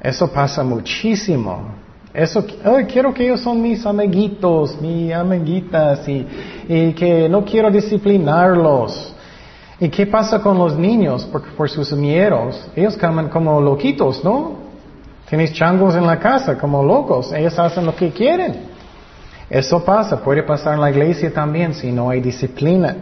Eso 0.00 0.30
pasa 0.32 0.62
muchísimo. 0.62 1.77
Eso, 2.14 2.44
quiero 2.90 3.12
que 3.12 3.24
ellos 3.24 3.40
son 3.40 3.60
mis 3.60 3.84
amiguitos, 3.84 4.80
mis 4.80 5.12
amiguitas 5.12 6.08
y, 6.08 6.24
que 6.94 7.28
no 7.28 7.44
quiero 7.44 7.70
disciplinarlos. 7.70 9.14
¿Y 9.80 9.88
qué 9.88 10.06
pasa 10.06 10.40
con 10.40 10.58
los 10.58 10.76
niños? 10.76 11.28
Porque 11.30 11.50
por 11.50 11.68
sus 11.68 11.92
miedos, 11.92 12.68
ellos 12.74 12.96
caman 12.96 13.28
como 13.28 13.60
loquitos, 13.60 14.24
¿no? 14.24 14.56
Tienes 15.28 15.52
changos 15.52 15.94
en 15.94 16.06
la 16.06 16.18
casa 16.18 16.56
como 16.58 16.82
locos, 16.82 17.32
ellos 17.32 17.58
hacen 17.58 17.84
lo 17.84 17.94
que 17.94 18.10
quieren. 18.10 18.68
Eso 19.50 19.84
pasa, 19.84 20.20
puede 20.20 20.42
pasar 20.42 20.74
en 20.74 20.80
la 20.80 20.90
iglesia 20.90 21.32
también 21.32 21.74
si 21.74 21.92
no 21.92 22.10
hay 22.10 22.20
disciplina. 22.20 22.96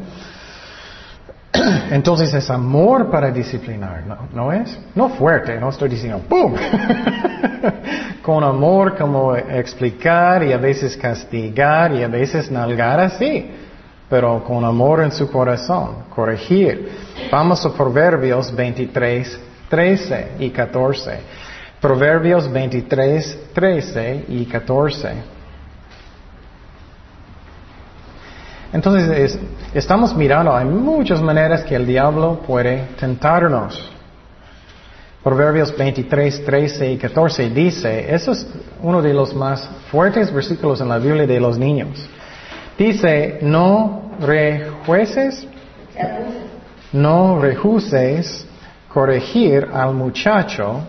Entonces 1.91 2.35
es 2.35 2.51
amor 2.51 3.11
para 3.11 3.31
disciplinar, 3.31 4.05
¿no? 4.07 4.19
¿no 4.33 4.53
es? 4.53 4.79
No 4.95 5.09
fuerte, 5.09 5.59
no 5.59 5.71
estoy 5.71 5.89
diciendo 5.89 6.21
¡pum! 6.29 6.55
Con 8.27 8.43
amor 8.43 8.97
como 8.97 9.37
explicar 9.37 10.43
y 10.43 10.53
a 10.53 10.57
veces 10.57 10.97
castigar 10.97 11.93
y 11.93 12.03
a 12.03 12.09
veces 12.09 12.51
nalgar 12.51 12.99
así, 12.99 13.49
pero 14.11 14.43
con 14.43 14.65
amor 14.65 15.05
en 15.05 15.13
su 15.13 15.31
corazón, 15.31 16.07
corregir. 16.13 16.91
Vamos 17.31 17.65
a 17.65 17.73
Proverbios 17.73 18.53
23, 18.53 19.41
13 19.69 20.33
y 20.41 20.51
14. 20.51 21.21
Proverbios 21.81 22.51
23, 22.51 23.51
13 23.55 24.25
y 24.27 24.45
14. 24.47 25.09
Entonces, 28.73 29.39
estamos 29.73 30.17
mirando, 30.17 30.53
hay 30.53 30.65
muchas 30.65 31.23
maneras 31.23 31.63
que 31.63 31.77
el 31.77 31.87
diablo 31.87 32.41
puede 32.45 32.89
tentarnos. 32.99 33.96
Proverbios 35.27 35.77
23, 35.77 36.45
13 36.45 36.93
y 36.93 36.99
14 36.99 37.51
dice, 37.51 38.15
eso 38.15 38.31
es 38.31 38.47
uno 38.81 39.03
de 39.03 39.13
los 39.13 39.35
más 39.35 39.69
fuertes 39.91 40.33
versículos 40.33 40.81
en 40.81 40.89
la 40.89 40.99
Biblia 40.99 41.27
de 41.27 41.41
los 41.41 41.59
niños. 41.59 42.09
Dice, 42.79 43.41
no 43.43 44.13
rejueces, 44.21 45.45
no 46.93 47.41
rehuses 47.41 48.47
corregir 48.89 49.67
al 49.73 49.95
muchacho 49.95 50.83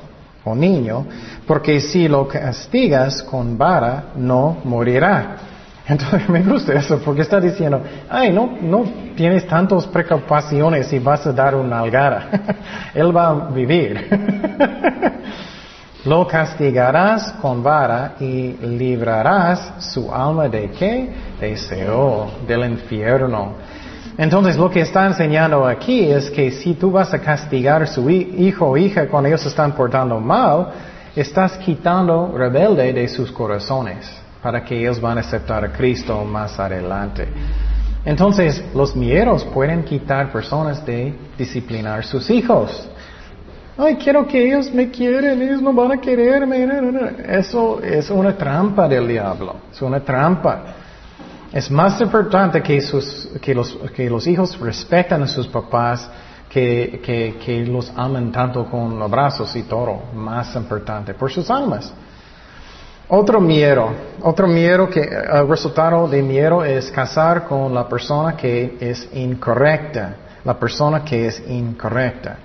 o 0.43 0.53
niño, 0.53 1.07
porque 1.47 1.79
si 1.79 2.07
lo 2.07 2.27
castigas 2.27 3.23
con 3.23 3.57
vara, 3.57 4.11
no 4.17 4.57
morirá. 4.65 5.46
Entonces 5.87 6.27
me 6.29 6.43
gusta 6.43 6.73
eso, 6.73 6.99
porque 6.99 7.21
está 7.21 7.39
diciendo, 7.39 7.81
ay, 8.09 8.31
no, 8.31 8.57
no 8.61 8.83
tienes 9.15 9.47
tantas 9.47 9.85
preocupaciones 9.87 10.87
si 10.87 10.99
vas 10.99 11.25
a 11.25 11.31
dar 11.31 11.55
una 11.55 11.79
algara. 11.79 12.29
Él 12.93 13.15
va 13.15 13.29
a 13.29 13.33
vivir. 13.49 14.07
lo 16.05 16.27
castigarás 16.27 17.33
con 17.41 17.63
vara 17.63 18.15
y 18.19 18.53
librarás 18.61 19.73
su 19.91 20.13
alma 20.13 20.47
de 20.47 20.71
qué? 20.71 21.09
Deseo, 21.39 22.31
del 22.47 22.65
infierno. 22.69 23.53
Entonces 24.17 24.57
lo 24.57 24.69
que 24.69 24.81
está 24.81 25.05
enseñando 25.05 25.65
aquí 25.65 26.09
es 26.11 26.31
que 26.31 26.49
si 26.51 26.73
tú 26.73 26.91
vas 26.91 27.13
a 27.13 27.19
castigar 27.19 27.83
a 27.83 27.87
su 27.87 28.09
hijo 28.09 28.67
o 28.67 28.77
hija 28.77 29.07
cuando 29.07 29.27
ellos 29.27 29.45
están 29.45 29.73
portando 29.73 30.19
mal, 30.19 30.69
estás 31.15 31.57
quitando 31.57 32.33
rebelde 32.35 32.93
de 32.93 33.07
sus 33.07 33.31
corazones 33.31 34.26
para 34.41 34.63
que 34.63 34.79
ellos 34.79 34.99
van 34.99 35.17
a 35.17 35.21
aceptar 35.21 35.63
a 35.65 35.71
Cristo 35.71 36.23
más 36.23 36.59
adelante. 36.59 37.27
Entonces, 38.05 38.63
los 38.73 38.95
miedos 38.95 39.43
pueden 39.45 39.83
quitar 39.83 40.31
personas 40.31 40.85
de 40.85 41.13
disciplinar 41.37 42.05
sus 42.05 42.29
hijos. 42.29 42.89
Ay, 43.77 43.95
quiero 43.95 44.25
que 44.27 44.47
ellos 44.47 44.71
me 44.73 44.89
quieren, 44.89 45.41
ellos 45.41 45.61
no 45.61 45.73
van 45.73 45.91
a 45.91 45.97
quererme. 45.97 46.67
Eso 47.27 47.79
es 47.81 48.09
una 48.09 48.35
trampa 48.35 48.87
del 48.87 49.07
diablo, 49.07 49.57
es 49.71 49.81
una 49.81 49.99
trampa. 49.99 50.63
Es 51.51 51.69
más 51.69 51.99
importante 52.01 52.61
que, 52.61 52.81
los, 53.53 53.79
los 53.97 54.27
hijos 54.27 54.59
respetan 54.59 55.23
a 55.23 55.27
sus 55.27 55.47
papás, 55.47 56.09
que, 56.49 57.35
que, 57.43 57.65
los 57.65 57.91
amen 57.95 58.31
tanto 58.31 58.65
con 58.65 59.01
abrazos 59.01 59.55
y 59.55 59.63
todo, 59.63 60.01
más 60.13 60.55
importante, 60.55 61.13
por 61.13 61.31
sus 61.31 61.49
almas. 61.51 61.93
Otro 63.09 63.39
miedo, 63.39 63.89
otro 64.21 64.47
miedo 64.47 64.89
que 64.89 64.99
el 64.99 65.47
resultado 65.47 66.09
de 66.09 66.21
miedo 66.21 66.65
es 66.65 66.91
casar 66.91 67.45
con 67.45 67.73
la 67.73 67.87
persona 67.87 68.35
que 68.35 68.75
es 68.81 69.07
incorrecta, 69.13 70.15
la 70.43 70.59
persona 70.59 71.05
que 71.05 71.27
es 71.27 71.41
incorrecta. 71.47 72.35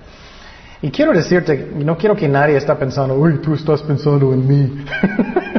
Y 0.81 0.89
quiero 0.89 1.11
decirte, 1.11 1.69
no 1.75 1.97
quiero 1.97 2.15
que 2.15 2.29
nadie 2.29 2.55
está 2.55 2.77
pensando, 2.77 3.15
uy, 3.15 3.39
tú 3.39 3.55
estás 3.55 3.81
pensando 3.81 4.31
en 4.31 4.47
mí. 4.47 4.85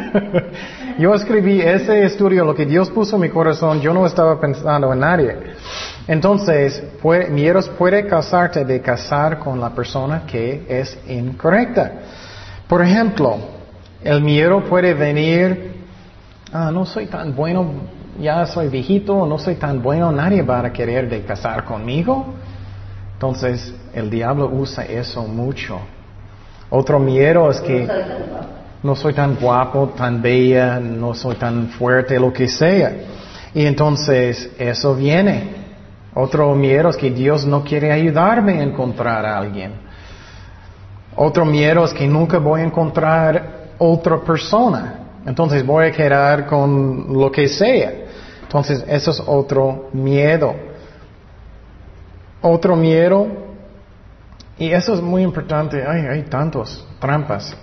yo 0.98 1.12
escribí 1.12 1.60
ese 1.60 2.04
estudio, 2.04 2.42
lo 2.42 2.54
que 2.54 2.64
Dios 2.64 2.88
puso 2.88 3.16
en 3.16 3.22
mi 3.22 3.28
corazón, 3.28 3.82
yo 3.82 3.92
no 3.92 4.06
estaba 4.06 4.40
pensando 4.40 4.90
en 4.90 5.00
nadie. 5.00 5.36
Entonces, 6.08 6.82
miedos 7.30 7.68
puede 7.68 8.06
causarte 8.06 8.64
de 8.64 8.80
casar 8.80 9.38
con 9.38 9.60
la 9.60 9.68
persona 9.68 10.24
que 10.26 10.64
es 10.66 10.98
incorrecta. 11.08 11.92
Por 12.66 12.82
ejemplo, 12.82 13.53
el 14.04 14.20
miedo 14.20 14.62
puede 14.64 14.92
venir, 14.92 15.72
ah, 16.52 16.70
no 16.70 16.84
soy 16.84 17.06
tan 17.06 17.34
bueno, 17.34 17.66
ya 18.20 18.44
soy 18.46 18.68
viejito, 18.68 19.26
no 19.26 19.38
soy 19.38 19.54
tan 19.54 19.82
bueno, 19.82 20.12
nadie 20.12 20.42
va 20.42 20.60
a 20.60 20.72
querer 20.72 21.24
casar 21.24 21.64
conmigo. 21.64 22.26
Entonces, 23.14 23.74
el 23.94 24.10
diablo 24.10 24.50
usa 24.52 24.84
eso 24.84 25.22
mucho. 25.22 25.80
Otro 26.68 26.98
miedo 26.98 27.50
es 27.50 27.60
que 27.60 27.88
no 28.82 28.94
soy 28.94 29.14
tan 29.14 29.36
guapo, 29.36 29.94
tan 29.96 30.20
bella, 30.20 30.78
no 30.78 31.14
soy 31.14 31.36
tan 31.36 31.68
fuerte, 31.68 32.20
lo 32.20 32.30
que 32.30 32.46
sea. 32.46 32.92
Y 33.54 33.64
entonces 33.64 34.50
eso 34.58 34.94
viene. 34.94 35.64
Otro 36.12 36.54
miedo 36.54 36.90
es 36.90 36.96
que 36.96 37.10
Dios 37.10 37.46
no 37.46 37.64
quiere 37.64 37.90
ayudarme 37.90 38.60
a 38.60 38.62
encontrar 38.62 39.24
a 39.24 39.38
alguien. 39.38 39.72
Otro 41.16 41.46
miedo 41.46 41.84
es 41.86 41.94
que 41.94 42.06
nunca 42.06 42.38
voy 42.38 42.60
a 42.60 42.64
encontrar 42.64 43.63
otra 43.78 44.20
persona. 44.20 45.00
Entonces 45.26 45.64
voy 45.64 45.86
a 45.86 45.92
quedar 45.92 46.46
con 46.46 47.12
lo 47.12 47.30
que 47.30 47.48
sea. 47.48 47.92
Entonces 48.42 48.84
eso 48.86 49.10
es 49.10 49.22
otro 49.26 49.88
miedo. 49.92 50.54
Otro 52.40 52.76
miedo, 52.76 53.26
y 54.58 54.70
eso 54.70 54.94
es 54.94 55.00
muy 55.00 55.22
importante, 55.22 55.84
hay, 55.86 56.22
tantos 56.24 56.86
trampas. 57.00 57.56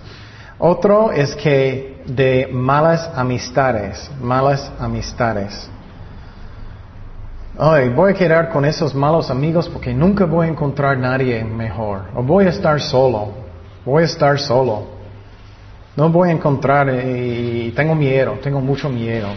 Otro 0.58 1.10
es 1.10 1.34
que 1.34 2.02
de 2.06 2.48
malas 2.52 3.10
amistades, 3.14 4.10
malas 4.20 4.70
amistades. 4.78 5.68
Ay, 7.58 7.88
voy 7.90 8.12
a 8.12 8.14
quedar 8.14 8.50
con 8.50 8.64
esos 8.64 8.94
malos 8.94 9.30
amigos 9.30 9.68
porque 9.68 9.94
nunca 9.94 10.24
voy 10.24 10.46
a 10.46 10.50
encontrar 10.50 10.98
nadie 10.98 11.44
mejor. 11.44 12.02
O 12.14 12.22
voy 12.22 12.46
a 12.46 12.50
estar 12.50 12.80
solo. 12.80 13.30
Voy 13.84 14.02
a 14.02 14.06
estar 14.06 14.38
solo. 14.38 14.91
No 15.94 16.08
voy 16.08 16.30
a 16.30 16.32
encontrar 16.32 16.88
y 17.04 17.70
tengo 17.76 17.94
miedo, 17.94 18.38
tengo 18.42 18.60
mucho 18.60 18.88
miedo. 18.88 19.28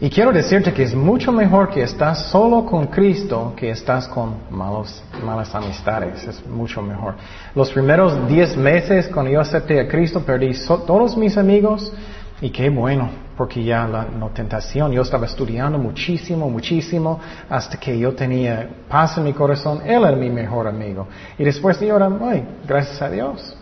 Y 0.00 0.10
quiero 0.10 0.32
decirte 0.32 0.72
que 0.72 0.82
es 0.82 0.94
mucho 0.94 1.32
mejor 1.32 1.70
que 1.70 1.82
estás 1.82 2.26
solo 2.26 2.66
con 2.66 2.88
Cristo 2.88 3.54
que 3.56 3.70
estás 3.70 4.06
con 4.06 4.34
malos, 4.50 5.02
malas 5.24 5.54
amistades. 5.54 6.24
Es 6.26 6.46
mucho 6.46 6.82
mejor. 6.82 7.14
Los 7.54 7.70
primeros 7.70 8.28
diez 8.28 8.56
meses 8.56 9.08
cuando 9.08 9.30
yo 9.32 9.40
acepté 9.40 9.80
a 9.80 9.88
Cristo 9.88 10.20
perdí 10.20 10.52
todos 10.86 11.16
mis 11.16 11.36
amigos 11.36 11.92
y 12.40 12.50
qué 12.50 12.68
bueno, 12.70 13.08
porque 13.36 13.64
ya 13.64 13.88
la 13.88 14.04
no 14.04 14.28
tentación, 14.28 14.92
yo 14.92 15.02
estaba 15.02 15.26
estudiando 15.26 15.78
muchísimo, 15.78 16.50
muchísimo, 16.50 17.18
hasta 17.48 17.78
que 17.78 17.98
yo 17.98 18.14
tenía 18.14 18.68
paz 18.88 19.16
en 19.16 19.24
mi 19.24 19.32
corazón. 19.32 19.80
Él 19.84 20.04
era 20.04 20.16
mi 20.16 20.28
mejor 20.28 20.68
amigo. 20.68 21.08
Y 21.38 21.44
después 21.44 21.80
de 21.80 21.90
ahora, 21.90 22.10
ay, 22.22 22.44
gracias 22.66 23.00
a 23.00 23.08
Dios. 23.08 23.56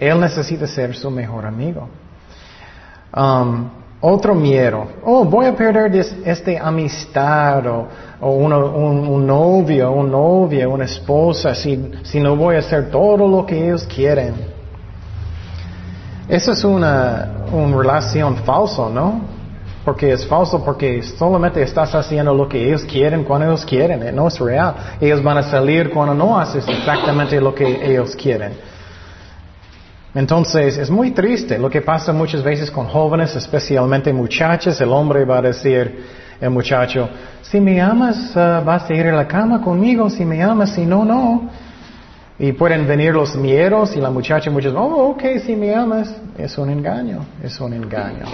Él 0.00 0.18
necesita 0.18 0.66
ser 0.66 0.96
su 0.96 1.10
mejor 1.10 1.44
amigo. 1.44 1.88
Um, 3.14 3.68
otro 4.00 4.34
miedo. 4.34 4.86
Oh, 5.04 5.24
voy 5.24 5.44
a 5.44 5.54
perder 5.54 5.94
este 6.24 6.58
amistad 6.58 7.66
o, 7.66 7.86
un, 8.22 8.52
un, 8.52 9.26
novio, 9.26 9.92
una 9.92 10.10
novia, 10.10 10.66
una 10.68 10.84
esposa 10.84 11.54
si, 11.54 11.92
si 12.02 12.18
no 12.18 12.34
voy 12.34 12.56
a 12.56 12.60
hacer 12.60 12.90
todo 12.90 13.28
lo 13.28 13.44
que 13.44 13.62
ellos 13.62 13.86
quieren. 13.86 14.34
Esa 16.26 16.52
es 16.52 16.64
una, 16.64 17.44
una 17.52 17.76
relación 17.76 18.36
falsa, 18.36 18.88
¿no? 18.88 19.20
Porque 19.84 20.12
es 20.12 20.26
falso 20.26 20.64
porque 20.64 21.02
solamente 21.02 21.60
estás 21.62 21.94
haciendo 21.94 22.32
lo 22.32 22.48
que 22.48 22.68
ellos 22.68 22.84
quieren 22.84 23.24
cuando 23.24 23.48
ellos 23.48 23.66
quieren. 23.66 24.14
No 24.14 24.28
es 24.28 24.38
real. 24.38 24.74
Ellos 24.98 25.22
van 25.22 25.38
a 25.38 25.42
salir 25.42 25.90
cuando 25.90 26.14
no 26.14 26.38
haces 26.38 26.66
exactamente 26.68 27.38
lo 27.38 27.54
que 27.54 27.66
ellos 27.90 28.16
quieren. 28.16 28.52
Entonces, 30.14 30.76
es 30.76 30.90
muy 30.90 31.12
triste 31.12 31.58
lo 31.58 31.70
que 31.70 31.82
pasa 31.82 32.12
muchas 32.12 32.42
veces 32.42 32.70
con 32.70 32.86
jóvenes, 32.86 33.36
especialmente 33.36 34.12
muchachas. 34.12 34.80
El 34.80 34.90
hombre 34.90 35.24
va 35.24 35.38
a 35.38 35.42
decir, 35.42 36.04
el 36.40 36.50
muchacho, 36.50 37.08
si 37.42 37.60
me 37.60 37.80
amas, 37.80 38.34
uh, 38.34 38.64
vas 38.64 38.90
a 38.90 38.94
ir 38.94 39.06
a 39.06 39.12
la 39.12 39.28
cama 39.28 39.60
conmigo, 39.60 40.10
si 40.10 40.24
me 40.24 40.42
amas, 40.42 40.70
si 40.70 40.84
no, 40.84 41.04
no. 41.04 41.48
Y 42.38 42.52
pueden 42.52 42.88
venir 42.88 43.14
los 43.14 43.36
miedos 43.36 43.94
y 43.94 44.00
la 44.00 44.10
muchacha 44.10 44.50
muchas 44.50 44.72
veces, 44.72 44.84
oh, 44.84 45.10
ok, 45.10 45.22
si 45.44 45.54
me 45.54 45.74
amas. 45.74 46.12
Es 46.36 46.56
un 46.58 46.70
engaño, 46.70 47.20
es 47.42 47.60
un 47.60 47.74
engaño. 47.74 48.24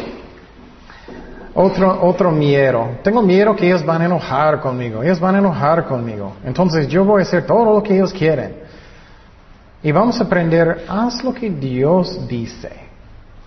Otro, 1.53 2.07
otro 2.07 2.31
miedo. 2.31 2.99
Tengo 3.03 3.21
miedo 3.23 3.57
que 3.57 3.67
ellos 3.67 3.85
van 3.85 4.03
a 4.03 4.05
enojar 4.05 4.61
conmigo. 4.61 5.03
Ellos 5.03 5.19
van 5.19 5.35
a 5.35 5.39
enojar 5.39 5.85
conmigo. 5.87 6.35
Entonces 6.45 6.87
yo 6.87 7.05
voy 7.05 7.21
a 7.21 7.23
hacer 7.23 7.45
todo 7.45 7.75
lo 7.75 7.83
que 7.83 7.97
ellos 7.97 8.13
quieren. 8.13 8.66
Y 9.87 9.93
vamos 9.93 10.21
a 10.21 10.25
aprender, 10.25 10.85
haz 10.89 11.23
lo 11.23 11.33
que 11.33 11.49
Dios 11.49 12.27
dice. 12.27 12.73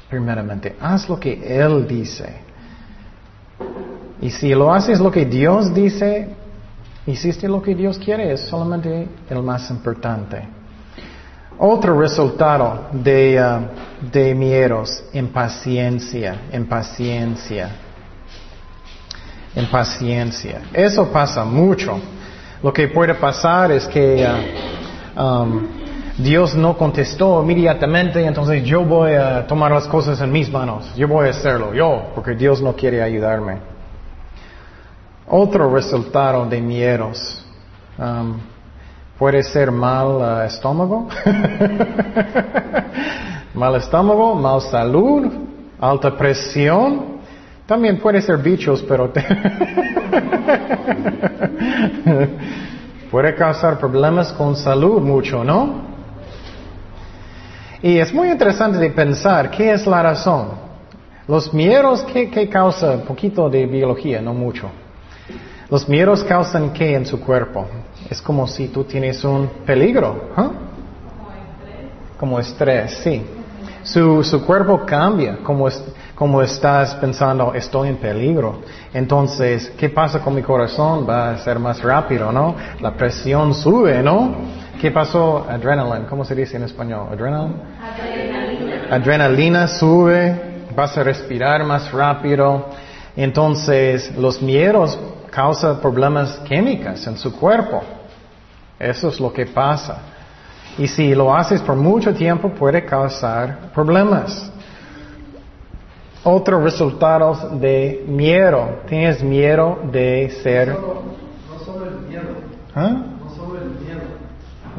Primeramente, 0.09 0.73
haz 0.79 1.09
lo 1.09 1.19
que 1.19 1.33
Él 1.33 1.85
dice. 1.85 2.33
Y 4.21 4.29
si 4.29 4.55
lo 4.55 4.73
haces 4.73 5.01
lo 5.01 5.11
que 5.11 5.25
Dios 5.25 5.73
dice, 5.73 6.29
hiciste 7.05 7.45
lo 7.45 7.61
que 7.61 7.75
Dios 7.75 7.97
quiere, 7.97 8.31
es 8.31 8.39
solamente 8.47 9.09
el 9.29 9.43
más 9.43 9.69
importante. 9.69 10.47
Otro 11.57 11.99
resultado 11.99 12.87
de, 12.93 13.37
uh, 13.37 14.09
de 14.09 14.33
miedos, 14.33 15.03
impaciencia, 15.11 16.43
impaciencia, 16.53 17.69
impaciencia. 19.57 20.61
Eso 20.71 21.11
pasa 21.11 21.43
mucho. 21.43 21.99
Lo 22.63 22.71
que 22.71 22.87
puede 22.87 23.13
pasar 23.15 23.73
es 23.73 23.85
que 23.87 24.25
uh, 24.25 25.21
um, 25.21 25.78
Dios 26.19 26.53
no 26.53 26.77
contestó 26.77 27.41
inmediatamente, 27.41 28.23
entonces 28.25 28.65
yo 28.65 28.83
voy 28.83 29.13
a 29.13 29.47
tomar 29.47 29.71
las 29.71 29.87
cosas 29.87 30.19
en 30.19 30.29
mis 30.29 30.51
manos, 30.51 30.93
yo 30.97 31.07
voy 31.07 31.27
a 31.27 31.29
hacerlo, 31.29 31.73
yo, 31.73 32.07
porque 32.13 32.35
Dios 32.35 32.61
no 32.61 32.73
quiere 32.73 33.01
ayudarme. 33.01 33.59
Otro 35.25 35.73
resultado 35.73 36.45
de 36.45 36.59
miedos. 36.59 37.41
Um, 37.97 38.37
puede 39.17 39.41
ser 39.43 39.71
mal 39.71 40.07
uh, 40.07 40.41
estómago, 40.41 41.07
mal 43.53 43.75
estómago, 43.75 44.35
mal 44.35 44.59
salud, 44.59 45.25
alta 45.79 46.17
presión. 46.17 47.19
También 47.65 47.97
puede 47.97 48.21
ser 48.21 48.39
bichos, 48.39 48.83
pero 48.83 49.09
puede 53.09 53.35
causar 53.35 53.79
problemas 53.79 54.33
con 54.33 54.57
salud 54.57 55.01
mucho, 55.01 55.45
¿no? 55.45 55.88
Y 57.81 57.97
es 57.97 58.13
muy 58.13 58.29
interesante 58.29 58.77
de 58.77 58.89
pensar 58.89 59.49
qué 59.51 59.71
es 59.71 59.87
la 59.87 60.03
razón. 60.03 60.49
Los 61.27 61.53
miedos, 61.53 62.03
¿qué, 62.11 62.29
qué 62.29 62.49
causa? 62.49 62.91
Un 62.91 63.01
poquito 63.01 63.49
de 63.49 63.65
biología, 63.65 64.21
no 64.21 64.33
mucho. 64.33 64.69
Los 65.69 65.87
miedos 65.87 66.23
causan 66.23 66.73
qué 66.73 66.95
en 66.95 67.05
su 67.05 67.19
cuerpo? 67.21 67.67
Es 68.09 68.21
como 68.21 68.47
si 68.47 68.67
tú 68.67 68.83
tienes 68.83 69.23
un 69.23 69.47
peligro. 69.65 70.29
¿huh? 70.35 70.51
Como 72.19 72.39
estrés, 72.39 72.99
sí. 73.03 73.23
Su, 73.83 74.23
su 74.23 74.45
cuerpo 74.45 74.81
cambia, 74.85 75.37
como, 75.37 75.69
como 76.15 76.41
estás 76.41 76.95
pensando, 76.95 77.53
estoy 77.53 77.89
en 77.89 77.97
peligro. 77.97 78.59
Entonces, 78.93 79.71
¿qué 79.77 79.89
pasa 79.89 80.19
con 80.19 80.35
mi 80.35 80.41
corazón? 80.41 81.07
Va 81.07 81.31
a 81.31 81.37
ser 81.37 81.59
más 81.59 81.81
rápido, 81.81 82.31
¿no? 82.31 82.55
La 82.81 82.91
presión 82.91 83.53
sube, 83.53 84.03
¿no? 84.03 84.35
¿Qué 84.79 84.91
pasó? 84.91 85.45
Adrenaline, 85.49 86.05
¿cómo 86.05 86.23
se 86.23 86.33
dice 86.33 86.55
en 86.55 86.63
español? 86.63 87.09
Adrenaline. 87.11 87.55
Adrenalina. 87.81 88.95
Adrenalina 88.95 89.67
sube, 89.67 90.63
vas 90.73 90.97
a 90.97 91.03
respirar 91.03 91.65
más 91.65 91.91
rápido. 91.91 92.67
Entonces, 93.13 94.15
los 94.15 94.41
miedos 94.41 94.97
causan 95.31 95.81
problemas 95.81 96.39
químicos 96.47 97.05
en 97.07 97.17
su 97.17 97.37
cuerpo. 97.37 97.83
Eso 98.79 99.09
es 99.09 99.19
lo 99.19 99.33
que 99.33 99.47
pasa. 99.47 99.97
Y 100.77 100.87
si 100.87 101.13
lo 101.13 101.35
haces 101.35 101.61
por 101.61 101.75
mucho 101.75 102.13
tiempo 102.13 102.49
puede 102.49 102.85
causar 102.85 103.71
problemas. 103.73 104.49
Otros 106.23 106.63
resultados 106.63 107.59
de 107.59 108.05
miedo. 108.07 108.79
Tienes 108.87 109.21
miedo 109.21 109.79
de 109.91 110.29
ser... 110.41 110.69
No 110.69 111.59
solo, 111.65 111.85
el 111.85 112.07
miedo. 112.07 112.23
¿Ah? 112.73 112.91
No 113.21 113.29
solo 113.35 113.57
el 113.57 113.71
miedo. 113.71 114.19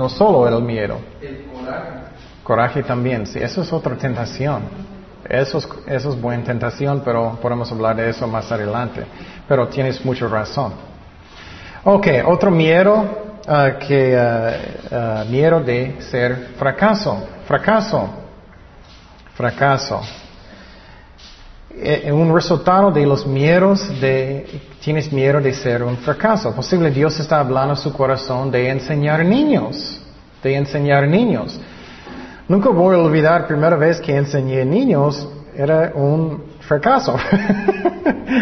No 0.01 0.09
solo 0.09 0.49
el 0.49 0.65
miedo. 0.65 0.97
El 1.21 1.45
coraje. 1.45 1.91
Coraje 2.43 2.83
también, 2.83 3.27
sí. 3.27 3.39
Eso 3.39 3.61
es 3.61 3.71
otra 3.71 3.95
tentación. 3.97 4.63
Eso 5.29 5.59
es, 5.59 5.69
eso 5.87 6.09
es 6.09 6.19
buena 6.19 6.43
tentación, 6.43 7.03
pero 7.05 7.39
podemos 7.43 7.71
hablar 7.71 7.97
de 7.97 8.09
eso 8.09 8.27
más 8.27 8.51
adelante. 8.51 9.05
Pero 9.47 9.69
tienes 9.69 10.03
mucha 10.03 10.27
razón. 10.27 10.73
Ok, 11.85 12.07
otro 12.27 12.51
miedo 12.51 13.29
Uh, 13.51 13.79
que 13.79 14.15
uh, 14.15 14.95
uh, 14.95 15.25
miedo 15.25 15.61
de 15.61 15.97
ser 16.03 16.51
fracaso, 16.59 17.27
fracaso, 17.47 18.09
fracaso. 19.35 20.03
Eh, 21.73 22.11
un 22.13 22.35
resultado 22.35 22.91
de 22.91 23.07
los 23.07 23.27
miedos 23.27 23.89
de, 24.01 24.47
tienes 24.83 25.13
miedo 25.13 25.41
de 25.41 25.53
ser 25.55 25.83
un 25.83 25.97
fracaso. 25.99 26.55
Posible 26.55 26.91
Dios 26.91 27.19
está 27.21 27.41
hablando 27.41 27.75
a 27.75 27.77
su 27.77 27.93
corazón 27.93 28.51
de 28.51 28.69
enseñar 28.69 29.25
niños, 29.25 30.01
de 30.43 30.57
enseñar 30.57 31.07
niños. 31.07 31.61
Nunca 32.49 32.71
voy 32.71 32.97
a 32.97 32.99
olvidar, 32.99 33.47
primera 33.47 33.77
vez 33.77 34.01
que 34.01 34.17
enseñé 34.17 34.65
niños, 34.65 35.29
era 35.55 35.93
un 35.95 36.43
fracaso. 36.61 37.17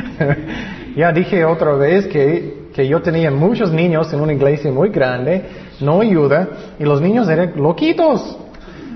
ya 0.97 1.13
dije 1.13 1.45
otra 1.45 1.73
vez 1.75 2.07
que 2.07 2.59
que 2.79 2.87
yo 2.87 3.03
tenía 3.03 3.29
muchos 3.33 3.73
niños 3.73 4.13
en 4.13 4.21
una 4.21 4.33
iglesia 4.33 4.71
muy 4.71 4.91
grande, 4.91 5.43
no 5.81 6.01
ayuda, 6.01 6.49
y 6.79 6.85
los 6.85 7.01
niños 7.01 7.29
eran 7.29 7.55
loquitos. 7.57 8.39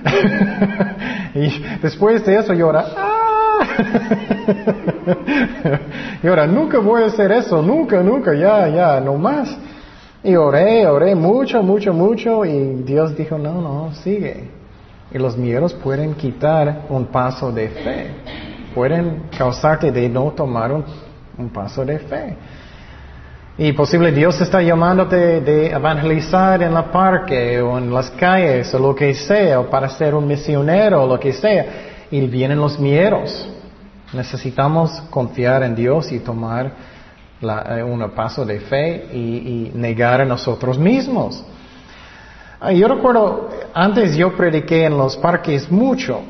y 1.34 1.64
después 1.82 2.24
de 2.24 2.38
eso 2.38 2.54
yo 2.54 2.70
¡ah! 2.70 3.11
Y 6.22 6.26
ahora, 6.26 6.46
nunca 6.46 6.78
voy 6.78 7.02
a 7.02 7.06
hacer 7.06 7.32
eso, 7.32 7.62
nunca, 7.62 8.02
nunca, 8.02 8.34
ya, 8.34 8.68
ya, 8.68 9.00
no 9.00 9.14
más. 9.14 9.56
Y 10.24 10.36
oré, 10.36 10.86
oré 10.86 11.14
mucho, 11.14 11.62
mucho, 11.62 11.92
mucho, 11.92 12.44
y 12.44 12.82
Dios 12.84 13.16
dijo, 13.16 13.38
no, 13.38 13.60
no, 13.60 13.94
sigue. 13.94 14.50
Y 15.10 15.18
los 15.18 15.36
miedos 15.36 15.74
pueden 15.74 16.14
quitar 16.14 16.86
un 16.88 17.06
paso 17.06 17.50
de 17.50 17.68
fe, 17.68 18.10
pueden 18.74 19.24
causarte 19.36 19.90
de 19.90 20.08
no 20.08 20.30
tomar 20.30 20.72
un, 20.72 20.84
un 21.36 21.48
paso 21.50 21.84
de 21.84 21.98
fe. 21.98 22.36
Y 23.58 23.72
posible 23.72 24.12
Dios 24.12 24.40
está 24.40 24.62
llamándote 24.62 25.40
de 25.42 25.70
evangelizar 25.70 26.62
en 26.62 26.72
la 26.72 26.90
parque 26.90 27.60
o 27.60 27.76
en 27.76 27.92
las 27.92 28.10
calles 28.12 28.72
o 28.74 28.78
lo 28.78 28.94
que 28.94 29.12
sea, 29.12 29.60
o 29.60 29.68
para 29.68 29.90
ser 29.90 30.14
un 30.14 30.26
misionero 30.26 31.02
o 31.02 31.06
lo 31.06 31.20
que 31.20 31.32
sea. 31.34 31.66
Y 32.10 32.20
vienen 32.28 32.58
los 32.58 32.78
miedos. 32.78 33.48
Necesitamos 34.12 35.00
confiar 35.10 35.62
en 35.62 35.74
Dios 35.74 36.12
y 36.12 36.18
tomar 36.18 36.72
la, 37.40 37.84
un 37.84 38.10
paso 38.10 38.44
de 38.44 38.60
fe 38.60 39.06
y, 39.12 39.18
y, 39.18 39.72
negar 39.74 40.20
a 40.20 40.24
nosotros 40.24 40.78
mismos. 40.78 41.44
Yo 42.74 42.86
recuerdo, 42.86 43.48
antes 43.74 44.16
yo 44.16 44.36
prediqué 44.36 44.84
en 44.84 44.96
los 44.96 45.16
parques 45.16 45.70
mucho. 45.70 46.20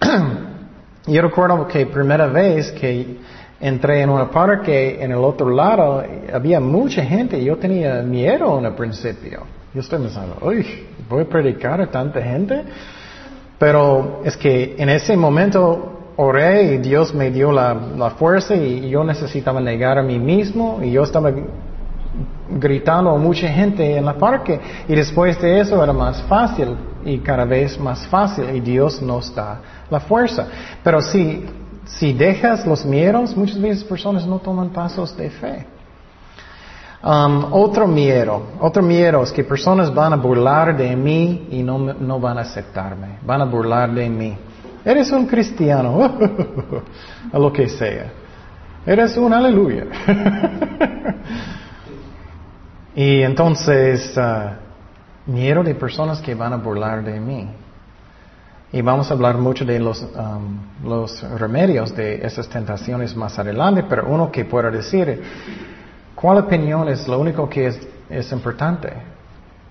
yo 1.06 1.22
recuerdo 1.22 1.66
que 1.66 1.86
primera 1.86 2.26
vez 2.26 2.72
que 2.72 3.18
entré 3.60 4.02
en 4.02 4.10
un 4.10 4.28
parque 4.28 5.02
en 5.02 5.12
el 5.12 5.18
otro 5.18 5.48
lado, 5.48 6.04
había 6.32 6.60
mucha 6.60 7.02
gente 7.04 7.42
yo 7.42 7.56
tenía 7.56 8.02
miedo 8.02 8.58
en 8.58 8.66
el 8.66 8.74
principio. 8.74 9.44
Yo 9.72 9.80
estoy 9.80 10.00
pensando, 10.00 10.38
uy, 10.42 10.86
voy 11.08 11.22
a 11.22 11.28
predicar 11.28 11.80
a 11.80 11.86
tanta 11.86 12.20
gente. 12.20 12.64
Pero 13.58 14.22
es 14.24 14.36
que 14.36 14.76
en 14.78 14.88
ese 14.88 15.16
momento 15.16 15.97
oré 16.18 16.74
y 16.74 16.78
Dios 16.78 17.14
me 17.14 17.30
dio 17.30 17.50
la, 17.50 17.74
la 17.74 18.10
fuerza 18.10 18.54
y 18.54 18.90
yo 18.90 19.02
necesitaba 19.02 19.60
negar 19.60 19.98
a 19.98 20.02
mí 20.02 20.18
mismo 20.18 20.80
y 20.82 20.90
yo 20.90 21.02
estaba 21.02 21.32
gritando 22.50 23.10
a 23.10 23.18
mucha 23.18 23.48
gente 23.48 23.96
en 23.96 24.06
el 24.06 24.14
parque 24.14 24.60
y 24.86 24.94
después 24.94 25.40
de 25.40 25.60
eso 25.60 25.82
era 25.82 25.92
más 25.92 26.22
fácil 26.22 26.76
y 27.04 27.18
cada 27.18 27.44
vez 27.44 27.78
más 27.78 28.06
fácil 28.08 28.50
y 28.54 28.60
Dios 28.60 29.00
nos 29.00 29.34
da 29.34 29.60
la 29.90 30.00
fuerza. 30.00 30.46
Pero 30.82 31.00
si 31.00 31.44
si 31.88 32.12
dejas 32.12 32.66
los 32.66 32.84
miedos, 32.84 33.34
muchas 33.34 33.60
veces 33.60 33.82
personas 33.82 34.26
no 34.26 34.38
toman 34.38 34.70
pasos 34.70 35.16
de 35.16 35.30
fe. 35.30 35.66
Um, 37.02 37.52
otro 37.52 37.86
miedo, 37.86 38.42
otro 38.60 38.82
miedo 38.82 39.22
es 39.22 39.32
que 39.32 39.44
personas 39.44 39.94
van 39.94 40.12
a 40.12 40.16
burlar 40.16 40.76
de 40.76 40.94
mí 40.96 41.46
y 41.50 41.62
no, 41.62 41.78
no 41.78 42.20
van 42.20 42.38
a 42.38 42.40
aceptarme, 42.42 43.18
van 43.22 43.40
a 43.40 43.44
burlar 43.44 43.94
de 43.94 44.08
mí. 44.08 44.36
Eres 44.84 45.10
un 45.12 45.26
cristiano, 45.26 46.02
a 47.32 47.38
lo 47.38 47.52
que 47.52 47.68
sea. 47.68 48.10
Eres 48.86 49.16
un 49.16 49.32
aleluya. 49.32 49.86
y 52.94 53.22
entonces, 53.22 54.16
uh, 54.16 55.30
miedo 55.30 55.62
de 55.62 55.74
personas 55.74 56.20
que 56.20 56.34
van 56.34 56.52
a 56.52 56.56
burlar 56.56 57.04
de 57.04 57.20
mí. 57.20 57.48
Y 58.72 58.82
vamos 58.82 59.10
a 59.10 59.14
hablar 59.14 59.38
mucho 59.38 59.64
de 59.64 59.78
los, 59.78 60.02
um, 60.02 60.88
los 60.88 61.22
remedios 61.38 61.94
de 61.96 62.24
esas 62.26 62.48
tentaciones 62.48 63.16
más 63.16 63.38
adelante, 63.38 63.84
pero 63.88 64.06
uno 64.06 64.30
que 64.30 64.44
pueda 64.44 64.70
decir, 64.70 65.22
¿cuál 66.14 66.38
opinión 66.38 66.88
es 66.88 67.08
lo 67.08 67.18
único 67.18 67.48
que 67.48 67.66
es 68.10 68.32
importante? 68.32 68.92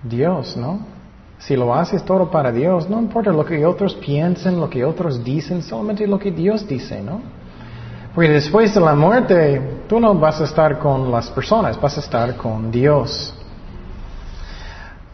Dios, 0.02 0.56
¿no? 0.56 0.97
Si 1.38 1.56
lo 1.56 1.74
haces 1.74 2.04
todo 2.04 2.30
para 2.30 2.50
Dios, 2.50 2.88
no 2.90 2.98
importa 2.98 3.30
lo 3.30 3.44
que 3.44 3.64
otros 3.64 3.94
piensen, 3.94 4.58
lo 4.58 4.68
que 4.68 4.84
otros 4.84 5.22
dicen, 5.22 5.62
solamente 5.62 6.06
lo 6.06 6.18
que 6.18 6.32
Dios 6.32 6.66
dice, 6.66 7.00
¿no? 7.00 7.20
Porque 8.14 8.30
después 8.30 8.74
de 8.74 8.80
la 8.80 8.94
muerte, 8.94 9.62
tú 9.88 10.00
no 10.00 10.14
vas 10.14 10.40
a 10.40 10.44
estar 10.44 10.78
con 10.78 11.10
las 11.12 11.30
personas, 11.30 11.80
vas 11.80 11.96
a 11.96 12.00
estar 12.00 12.36
con 12.36 12.70
Dios. 12.70 13.34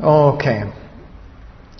Okay. 0.00 0.64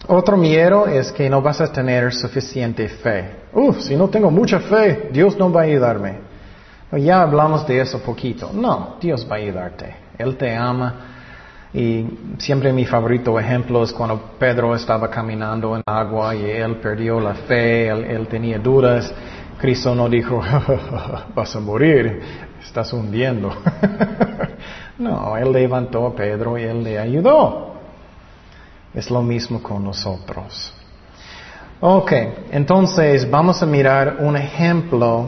Otro 0.06 0.36
miedo 0.36 0.86
es 0.86 1.10
que 1.12 1.30
no 1.30 1.40
vas 1.40 1.62
a 1.62 1.72
tener 1.72 2.12
suficiente 2.12 2.88
fe. 2.88 3.36
Uf, 3.54 3.80
si 3.80 3.96
no 3.96 4.08
tengo 4.08 4.30
mucha 4.30 4.60
fe, 4.60 5.08
Dios 5.10 5.38
no 5.38 5.50
va 5.50 5.62
a 5.62 5.64
ayudarme. 5.64 6.18
Ya 6.92 7.22
hablamos 7.22 7.66
de 7.66 7.80
eso 7.80 7.98
poquito. 8.00 8.50
No, 8.52 8.96
Dios 9.00 9.26
va 9.28 9.36
a 9.36 9.38
ayudarte. 9.38 9.96
Él 10.18 10.36
te 10.36 10.54
ama. 10.54 11.13
Y 11.74 12.06
siempre 12.38 12.72
mi 12.72 12.84
favorito 12.84 13.38
ejemplo 13.38 13.82
es 13.82 13.92
cuando 13.92 14.36
Pedro 14.38 14.76
estaba 14.76 15.10
caminando 15.10 15.74
en 15.74 15.82
agua 15.84 16.32
y 16.36 16.44
él 16.44 16.76
perdió 16.76 17.18
la 17.18 17.34
fe, 17.34 17.88
él, 17.88 18.28
tenía 18.28 18.60
dudas. 18.60 19.12
Cristo 19.58 19.92
no 19.92 20.08
dijo, 20.08 20.40
vas 21.34 21.56
a 21.56 21.58
morir, 21.60 22.20
estás 22.62 22.92
hundiendo. 22.92 23.52
no, 24.98 25.36
él 25.36 25.52
levantó 25.52 26.06
a 26.06 26.14
Pedro 26.14 26.56
y 26.56 26.62
él 26.62 26.84
le 26.84 26.96
ayudó. 26.96 27.74
Es 28.94 29.10
lo 29.10 29.22
mismo 29.22 29.60
con 29.60 29.82
nosotros. 29.82 30.72
Ok, 31.80 32.12
entonces 32.52 33.28
vamos 33.28 33.60
a 33.64 33.66
mirar 33.66 34.18
un 34.20 34.36
ejemplo 34.36 35.26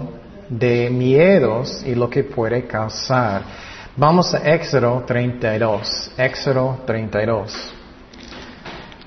de 0.49 0.91
miedos 0.91 1.83
y 1.85 1.97
lo 1.97 2.09
que 2.09 2.23
puede 2.23 2.69
causar. 2.69 3.43
Vamos 3.99 4.35
a 4.35 4.53
Éxodo 4.53 5.05
32. 5.07 6.13
Éxodo 6.19 6.81
32. 6.85 7.73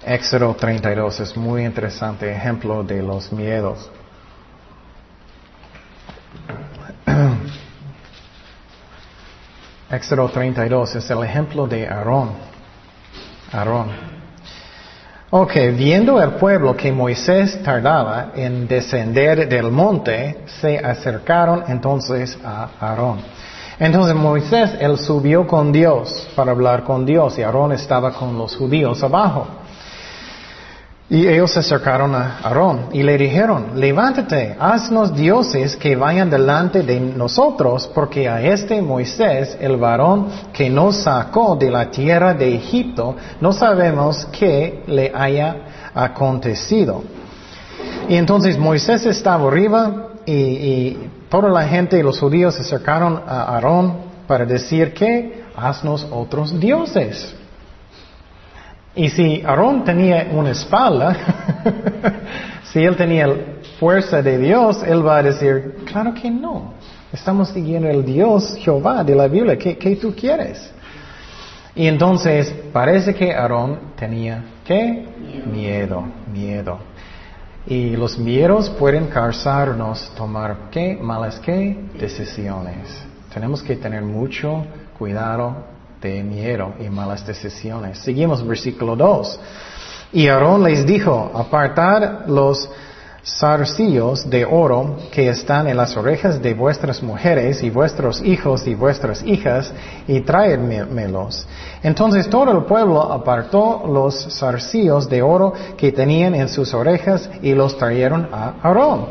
Éxodo 0.03 0.55
32 0.55 1.19
es 1.19 1.37
muy 1.37 1.63
interesante 1.63 2.31
ejemplo 2.31 2.83
de 2.83 3.03
los 3.03 3.31
miedos. 3.31 3.87
Éxodo 9.91 10.27
32 10.27 10.95
es 10.95 11.07
el 11.11 11.23
ejemplo 11.23 11.67
de 11.67 11.87
Aarón. 11.87 12.31
Aarón. 13.51 13.91
Ok, 15.29 15.53
viendo 15.77 16.19
el 16.19 16.31
pueblo 16.31 16.75
que 16.75 16.91
Moisés 16.91 17.61
tardaba 17.61 18.31
en 18.33 18.67
descender 18.67 19.47
del 19.47 19.69
monte, 19.69 20.45
se 20.47 20.79
acercaron 20.79 21.65
entonces 21.67 22.39
a 22.43 22.69
Aarón. 22.79 23.19
Entonces 23.79 24.13
Moisés, 24.13 24.71
él 24.79 24.97
subió 24.97 25.47
con 25.47 25.71
Dios 25.71 26.27
para 26.35 26.51
hablar 26.51 26.83
con 26.83 27.05
Dios 27.05 27.39
y 27.39 27.43
Aarón 27.43 27.71
estaba 27.71 28.11
con 28.11 28.37
los 28.37 28.55
judíos 28.55 29.01
abajo. 29.03 29.47
Y 31.09 31.27
ellos 31.27 31.53
se 31.53 31.59
acercaron 31.59 32.13
a 32.13 32.39
Aarón 32.43 32.89
y 32.91 33.01
le 33.01 33.17
dijeron, 33.17 33.71
levántate, 33.75 34.55
haznos 34.59 35.15
dioses 35.15 35.75
que 35.75 35.95
vayan 35.95 36.29
delante 36.29 36.83
de 36.83 36.99
nosotros, 36.99 37.89
porque 37.95 38.29
a 38.29 38.39
este 38.41 38.79
Moisés, 38.79 39.57
el 39.59 39.77
varón 39.77 40.27
que 40.53 40.69
nos 40.69 40.97
sacó 40.97 41.55
de 41.55 41.71
la 41.71 41.89
tierra 41.89 42.35
de 42.35 42.53
Egipto, 42.53 43.15
no 43.41 43.53
sabemos 43.53 44.27
qué 44.37 44.83
le 44.85 45.11
haya 45.15 45.55
acontecido. 45.95 47.01
Y 48.07 48.15
entonces 48.15 48.59
Moisés 48.59 49.03
estaba 49.07 49.47
arriba 49.47 50.09
y, 50.27 50.33
y 50.33 51.09
toda 51.29 51.49
la 51.49 51.67
gente 51.67 51.97
y 51.97 52.03
los 52.03 52.19
judíos 52.19 52.55
se 52.55 52.61
acercaron 52.61 53.21
a 53.25 53.55
Aarón 53.55 54.09
para 54.27 54.45
decir 54.45 54.93
que 54.93 55.43
haznos 55.55 56.07
otros 56.11 56.59
dioses. 56.59 57.35
Y 58.95 59.09
si 59.09 59.41
Aarón 59.45 59.83
tenía 59.83 60.27
una 60.31 60.51
espalda, 60.51 61.15
si 62.71 62.83
él 62.83 62.95
tenía 62.95 63.27
fuerza 63.79 64.21
de 64.21 64.37
Dios, 64.37 64.83
él 64.83 65.05
va 65.05 65.17
a 65.17 65.23
decir, 65.23 65.77
claro 65.85 66.13
que 66.13 66.29
no. 66.29 66.73
Estamos 67.13 67.49
siguiendo 67.49 67.89
el 67.89 68.03
Dios 68.03 68.55
Jehová 68.57 69.03
de 69.03 69.15
la 69.15 69.27
Biblia. 69.27 69.57
¿Qué, 69.57 69.77
qué 69.77 69.95
tú 69.95 70.13
quieres? 70.15 70.71
Y 71.75 71.87
entonces 71.87 72.53
parece 72.73 73.13
que 73.15 73.33
Aarón 73.33 73.79
tenía, 73.95 74.43
¿qué? 74.65 75.07
Miedo, 75.51 76.03
miedo. 76.31 76.88
Y 77.69 77.95
los 77.95 78.17
miedos 78.17 78.67
pueden 78.67 79.07
causarnos 79.09 80.11
tomar, 80.17 80.71
¿qué? 80.71 80.97
Malas, 80.99 81.39
¿qué? 81.39 81.77
Decisiones. 81.99 82.89
Tenemos 83.31 83.61
que 83.61 83.75
tener 83.75 84.01
mucho 84.01 84.65
cuidado 84.97 85.55
de 86.01 86.23
miedo 86.23 86.73
y 86.79 86.89
malas 86.89 87.27
decisiones. 87.27 87.99
Seguimos 87.99 88.45
versículo 88.45 88.95
2. 88.95 89.39
Y 90.13 90.27
Aarón 90.27 90.63
les 90.63 90.83
dijo, 90.83 91.31
apartad 91.35 92.25
los 92.25 92.67
zarcillos 93.23 94.29
de 94.29 94.45
oro 94.45 94.97
que 95.11 95.29
están 95.29 95.67
en 95.67 95.77
las 95.77 95.95
orejas 95.97 96.41
de 96.41 96.53
vuestras 96.53 97.03
mujeres 97.03 97.61
y 97.63 97.69
vuestros 97.69 98.21
hijos 98.21 98.65
y 98.67 98.75
vuestras 98.75 99.23
hijas 99.23 99.71
y 100.07 100.21
traedmelos. 100.21 101.47
Entonces 101.83 102.29
todo 102.29 102.51
el 102.51 102.63
pueblo 102.65 103.01
apartó 103.11 103.83
los 103.87 104.37
zarcillos 104.37 105.09
de 105.09 105.21
oro 105.21 105.53
que 105.77 105.91
tenían 105.91 106.35
en 106.35 106.49
sus 106.49 106.73
orejas 106.73 107.29
y 107.41 107.53
los 107.53 107.77
trajeron 107.77 108.29
a 108.31 108.55
Aarón. 108.63 109.07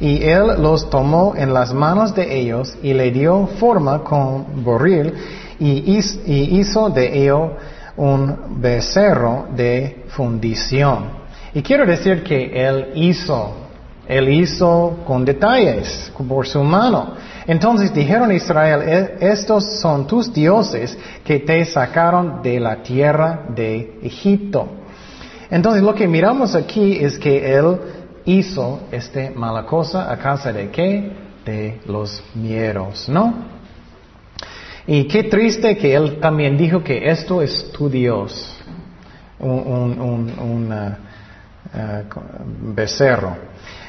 Y 0.00 0.22
él 0.24 0.62
los 0.62 0.88
tomó 0.88 1.34
en 1.36 1.52
las 1.52 1.74
manos 1.74 2.14
de 2.14 2.40
ellos 2.40 2.74
y 2.82 2.94
le 2.94 3.10
dio 3.10 3.46
forma 3.58 4.02
con 4.02 4.64
borril 4.64 5.12
y 5.58 6.58
hizo 6.58 6.88
de 6.88 7.22
ello 7.22 7.50
un 7.98 8.62
becerro 8.62 9.48
de 9.54 10.06
fundición. 10.08 11.19
Y 11.54 11.62
quiero 11.62 11.84
decir 11.84 12.22
que 12.22 12.52
él 12.66 12.92
hizo, 12.94 13.54
él 14.06 14.28
hizo 14.28 14.98
con 15.06 15.24
detalles, 15.24 16.12
por 16.28 16.46
su 16.46 16.62
mano. 16.62 17.14
Entonces 17.46 17.92
dijeron 17.92 18.30
a 18.30 18.34
Israel, 18.34 18.82
"E- 18.86 19.16
estos 19.32 19.80
son 19.80 20.06
tus 20.06 20.32
dioses 20.32 20.96
que 21.24 21.40
te 21.40 21.64
sacaron 21.64 22.42
de 22.42 22.60
la 22.60 22.76
tierra 22.82 23.46
de 23.48 23.98
Egipto. 24.02 24.68
Entonces 25.50 25.82
lo 25.82 25.94
que 25.94 26.06
miramos 26.06 26.54
aquí 26.54 26.98
es 27.00 27.18
que 27.18 27.52
él 27.56 27.76
hizo 28.24 28.80
esta 28.92 29.30
mala 29.34 29.64
cosa 29.66 30.10
a 30.12 30.16
causa 30.18 30.52
de 30.52 30.70
qué? 30.70 31.12
De 31.44 31.80
los 31.86 32.22
miedos, 32.34 33.08
¿no? 33.08 33.34
Y 34.86 35.04
qué 35.04 35.24
triste 35.24 35.76
que 35.76 35.94
él 35.94 36.18
también 36.20 36.56
dijo 36.56 36.82
que 36.84 37.10
esto 37.10 37.42
es 37.42 37.70
tu 37.72 37.88
Dios, 37.88 38.56
un, 39.38 39.98
un, 40.00 40.32
un, 40.38 40.96
uh, 41.74 42.74
becerro. 42.74 43.36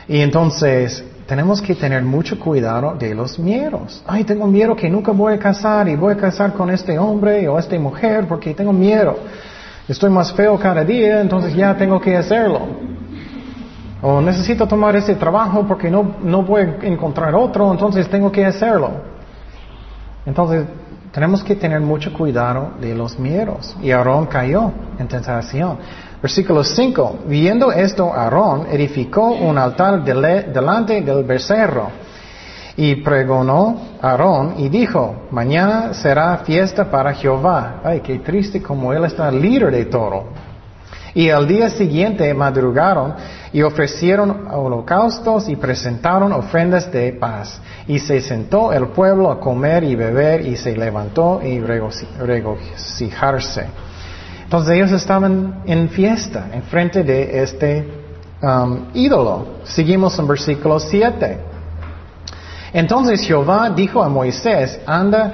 Y 0.07 0.19
entonces 0.19 1.03
tenemos 1.25 1.61
que 1.61 1.75
tener 1.75 2.03
mucho 2.03 2.37
cuidado 2.39 2.95
de 2.95 3.15
los 3.15 3.39
miedos. 3.39 4.03
Ay, 4.05 4.23
tengo 4.23 4.47
miedo 4.47 4.75
que 4.75 4.89
nunca 4.89 5.11
voy 5.11 5.33
a 5.35 5.39
casar 5.39 5.87
y 5.87 5.95
voy 5.95 6.13
a 6.13 6.17
casar 6.17 6.53
con 6.53 6.69
este 6.69 6.99
hombre 6.99 7.47
o 7.47 7.57
esta 7.57 7.77
mujer 7.79 8.27
porque 8.27 8.53
tengo 8.53 8.73
miedo. 8.73 9.17
Estoy 9.87 10.09
más 10.09 10.33
feo 10.33 10.59
cada 10.59 10.83
día, 10.83 11.21
entonces 11.21 11.53
ya 11.53 11.75
tengo 11.75 11.99
que 11.99 12.17
hacerlo. 12.17 12.61
O 14.01 14.19
necesito 14.19 14.67
tomar 14.67 14.95
ese 14.95 15.15
trabajo 15.15 15.65
porque 15.67 15.89
no, 15.89 16.15
no 16.23 16.41
voy 16.43 16.61
a 16.61 16.85
encontrar 16.85 17.35
otro, 17.35 17.71
entonces 17.71 18.09
tengo 18.09 18.31
que 18.31 18.45
hacerlo. 18.45 18.91
Entonces, 20.25 20.65
tenemos 21.11 21.43
que 21.43 21.55
tener 21.55 21.81
mucho 21.81 22.13
cuidado 22.13 22.71
de 22.79 22.95
los 22.95 23.19
miedos. 23.19 23.75
Y 23.81 23.91
Aarón 23.91 24.25
cayó 24.27 24.71
en 24.97 25.07
tentación. 25.07 25.77
Versículo 26.21 26.63
5. 26.63 27.19
Viendo 27.25 27.71
esto, 27.71 28.13
Aarón 28.13 28.67
edificó 28.71 29.31
un 29.31 29.57
altar 29.57 30.03
delante 30.03 31.01
del 31.01 31.23
becerro. 31.23 31.89
Y 32.77 32.95
pregonó 32.97 33.81
Aarón 34.01 34.53
y 34.57 34.69
dijo, 34.69 35.27
mañana 35.31 35.93
será 35.93 36.37
fiesta 36.37 36.89
para 36.89 37.13
Jehová. 37.13 37.81
Ay, 37.83 37.99
qué 38.01 38.19
triste 38.19 38.61
como 38.61 38.93
él 38.93 39.03
está 39.05 39.31
líder 39.31 39.71
de 39.71 39.85
todo. 39.85 40.25
Y 41.13 41.29
al 41.29 41.45
día 41.45 41.69
siguiente 41.69 42.33
madrugaron 42.33 43.15
y 43.51 43.61
ofrecieron 43.63 44.47
holocaustos 44.49 45.49
y 45.49 45.57
presentaron 45.57 46.31
ofrendas 46.31 46.89
de 46.91 47.11
paz. 47.13 47.59
Y 47.87 47.99
se 47.99 48.21
sentó 48.21 48.71
el 48.71 48.87
pueblo 48.87 49.29
a 49.29 49.39
comer 49.39 49.83
y 49.83 49.95
beber 49.95 50.45
y 50.45 50.55
se 50.55 50.77
levantó 50.77 51.41
y 51.43 51.59
regoci- 51.59 52.07
regocijarse. 52.17 53.65
Entonces 54.51 54.75
ellos 54.75 54.91
estaban 54.91 55.61
en 55.65 55.87
fiesta 55.87 56.49
en 56.51 56.63
frente 56.63 57.05
de 57.05 57.41
este 57.41 57.87
um, 58.41 58.87
ídolo. 58.93 59.61
Seguimos 59.63 60.19
en 60.19 60.27
versículo 60.27 60.77
7. 60.77 61.37
Entonces 62.73 63.21
Jehová 63.21 63.69
dijo 63.69 64.03
a 64.03 64.09
Moisés, 64.09 64.81
anda, 64.85 65.31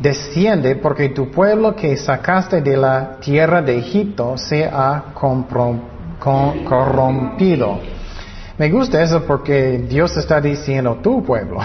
desciende, 0.00 0.74
porque 0.74 1.10
tu 1.10 1.30
pueblo 1.30 1.76
que 1.76 1.96
sacaste 1.96 2.60
de 2.60 2.76
la 2.76 3.18
tierra 3.20 3.62
de 3.62 3.78
Egipto 3.78 4.36
se 4.36 4.64
ha 4.64 5.14
corrompido. 6.64 7.78
Me 8.58 8.68
gusta 8.68 9.00
eso 9.00 9.22
porque 9.22 9.78
Dios 9.88 10.16
está 10.16 10.40
diciendo 10.40 10.98
tu 11.00 11.22
pueblo. 11.22 11.60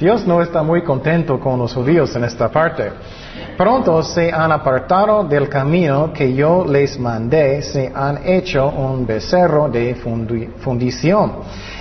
Dios 0.00 0.26
no 0.26 0.40
está 0.40 0.62
muy 0.62 0.80
contento 0.80 1.38
con 1.38 1.58
los 1.58 1.74
judíos 1.74 2.16
en 2.16 2.24
esta 2.24 2.48
parte. 2.48 2.92
Pronto 3.56 4.02
se 4.02 4.32
han 4.32 4.50
apartado 4.50 5.22
del 5.22 5.48
camino 5.48 6.12
que 6.12 6.34
yo 6.34 6.64
les 6.64 6.98
mandé, 6.98 7.62
se 7.62 7.90
han 7.94 8.18
hecho 8.24 8.68
un 8.68 9.06
becerro 9.06 9.68
de 9.68 9.94
fundi- 9.94 10.48
fundición 10.58 11.34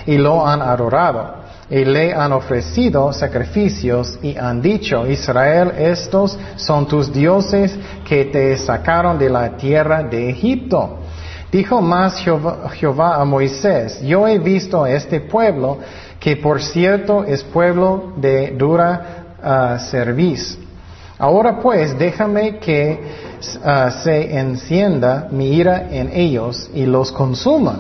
y 0.06 0.18
lo 0.18 0.46
han 0.46 0.62
adorado. 0.62 1.42
Y 1.70 1.84
le 1.86 2.14
han 2.14 2.32
ofrecido 2.34 3.12
sacrificios 3.12 4.20
y 4.22 4.38
han 4.38 4.62
dicho, 4.62 5.08
Israel, 5.08 5.72
estos 5.76 6.38
son 6.58 6.88
tus 6.88 7.12
dioses 7.12 7.76
que 8.08 8.26
te 8.26 8.56
sacaron 8.58 9.18
de 9.18 9.30
la 9.30 9.58
tierra 9.58 10.04
de 10.04 10.30
Egipto. 10.30 11.00
Dijo 11.52 11.82
más 11.82 12.18
Jehová, 12.74 13.16
a 13.16 13.26
Moisés, 13.26 14.00
yo 14.02 14.28
he 14.28 14.38
visto 14.38 14.86
este 14.86 15.22
pueblo, 15.22 15.80
que 16.20 16.36
por 16.36 16.62
cierto 16.62 17.24
es 17.24 17.44
pueblo 17.44 18.14
de 18.18 18.52
dura 18.52 19.80
cerviz. 19.90 20.60
Ahora 21.18 21.60
pues 21.60 21.98
déjame 21.98 22.58
que 22.58 23.00
ah, 23.64 23.92
se 24.04 24.38
encienda 24.38 25.28
mi 25.32 25.54
ira 25.54 25.88
en 25.92 26.10
ellos 26.12 26.70
y 26.74 26.86
los 26.86 27.12
consuma, 27.12 27.80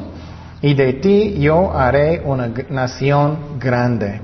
y 0.61 0.73
de 0.73 0.93
ti 0.93 1.39
yo 1.39 1.75
haré 1.75 2.21
una 2.23 2.51
nación 2.69 3.59
grande. 3.59 4.21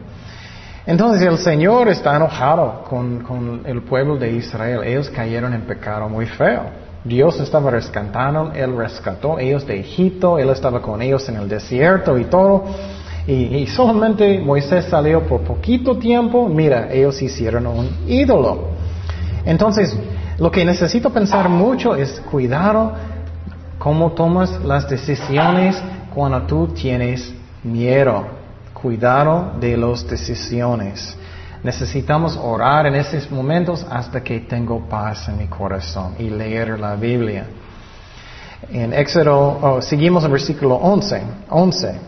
Entonces 0.86 1.28
el 1.28 1.38
Señor 1.38 1.88
está 1.90 2.16
enojado 2.16 2.84
con, 2.90 3.20
con 3.20 3.62
el 3.66 3.84
pueblo 3.84 4.18
de 4.18 4.32
Israel. 4.32 4.82
Ellos 4.84 5.10
cayeron 5.10 5.54
en 5.54 5.62
pecado 5.62 6.10
muy 6.10 6.26
feo. 6.26 6.64
Dios 7.04 7.40
estaba 7.40 7.70
rescatando, 7.72 8.52
Él 8.54 8.76
rescató 8.76 9.38
ellos 9.38 9.66
de 9.68 9.80
Egipto, 9.80 10.40
Él 10.40 10.50
estaba 10.50 10.82
con 10.82 11.02
ellos 11.02 11.28
en 11.30 11.36
el 11.36 11.48
desierto 11.48 12.18
y 12.18 12.26
todo. 12.26 12.66
Y, 13.28 13.34
y 13.34 13.68
solamente 13.68 14.40
Moisés 14.40 14.86
salió 14.86 15.22
por 15.28 15.42
poquito 15.42 15.98
tiempo, 15.98 16.48
mira, 16.50 16.92
ellos 16.92 17.22
hicieron 17.22 17.68
un 17.68 17.90
ídolo. 18.08 18.79
Entonces, 19.50 19.98
lo 20.38 20.52
que 20.52 20.64
necesito 20.64 21.10
pensar 21.10 21.50
mucho 21.50 21.96
es 21.96 22.20
cuidado 22.20 22.94
cómo 23.80 24.12
tomas 24.12 24.64
las 24.64 24.88
decisiones 24.88 25.76
cuando 26.14 26.44
tú 26.44 26.68
tienes 26.68 27.34
miedo. 27.64 28.28
Cuidado 28.74 29.54
de 29.60 29.76
las 29.76 30.08
decisiones. 30.08 31.18
Necesitamos 31.64 32.38
orar 32.38 32.86
en 32.86 32.94
esos 32.94 33.32
momentos 33.32 33.84
hasta 33.90 34.24
que 34.24 34.42
tengo 34.42 34.88
paz 34.88 35.28
en 35.30 35.40
mi 35.40 35.48
corazón 35.48 36.14
y 36.20 36.30
leer 36.30 36.80
la 36.80 36.96
Biblia. 36.96 37.48
En 38.70 38.94
Éxodo, 38.94 39.58
oh, 39.62 39.82
seguimos 39.82 40.24
en 40.26 40.32
versículo 40.32 40.76
11. 40.76 41.24
11. 41.50 42.00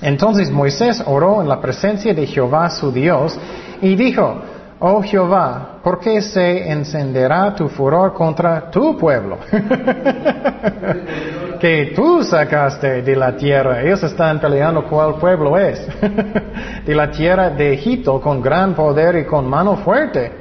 Entonces 0.00 0.48
Moisés 0.48 1.02
oró 1.04 1.42
en 1.42 1.48
la 1.48 1.60
presencia 1.60 2.14
de 2.14 2.24
Jehová 2.24 2.70
su 2.70 2.92
Dios 2.92 3.36
y 3.80 3.96
dijo, 3.96 4.42
Oh 4.84 5.00
Jehová, 5.00 5.78
¿por 5.80 6.00
qué 6.00 6.20
se 6.20 6.68
encenderá 6.68 7.54
tu 7.54 7.68
furor 7.68 8.12
contra 8.12 8.68
tu 8.68 8.98
pueblo? 8.98 9.38
que 11.60 11.92
tú 11.94 12.24
sacaste 12.24 13.00
de 13.00 13.14
la 13.14 13.36
tierra. 13.36 13.80
Ellos 13.80 14.02
están 14.02 14.40
peleando 14.40 14.84
cuál 14.88 15.20
pueblo 15.20 15.56
es. 15.56 15.86
de 16.84 16.94
la 16.96 17.12
tierra 17.12 17.50
de 17.50 17.74
Egipto 17.74 18.20
con 18.20 18.42
gran 18.42 18.74
poder 18.74 19.18
y 19.18 19.24
con 19.24 19.48
mano 19.48 19.76
fuerte. 19.76 20.32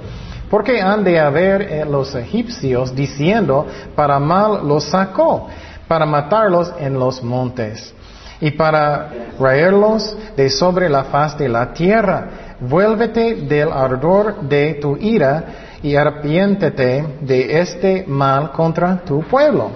Porque 0.50 0.82
han 0.82 1.04
de 1.04 1.20
haber 1.20 1.62
eh, 1.62 1.86
los 1.86 2.16
egipcios 2.16 2.96
diciendo, 2.96 3.68
para 3.94 4.18
mal 4.18 4.68
los 4.68 4.86
sacó, 4.86 5.50
para 5.88 6.08
matarlos 6.08 6.74
en 6.80 6.98
los 6.98 7.22
montes 7.22 7.94
y 8.40 8.50
para 8.50 9.08
raerlos 9.40 10.18
de 10.36 10.50
sobre 10.50 10.90
la 10.90 11.04
faz 11.04 11.38
de 11.38 11.48
la 11.48 11.74
tierra 11.74 12.51
vuélvete 12.62 13.36
del 13.36 13.72
ardor 13.72 14.42
de 14.42 14.76
tu 14.76 14.96
ira 14.98 15.44
y 15.82 15.96
arrepiéntete 15.96 17.18
de 17.22 17.60
este 17.60 18.06
mal 18.08 18.52
contra 18.52 19.02
tu 19.04 19.24
pueblo. 19.24 19.72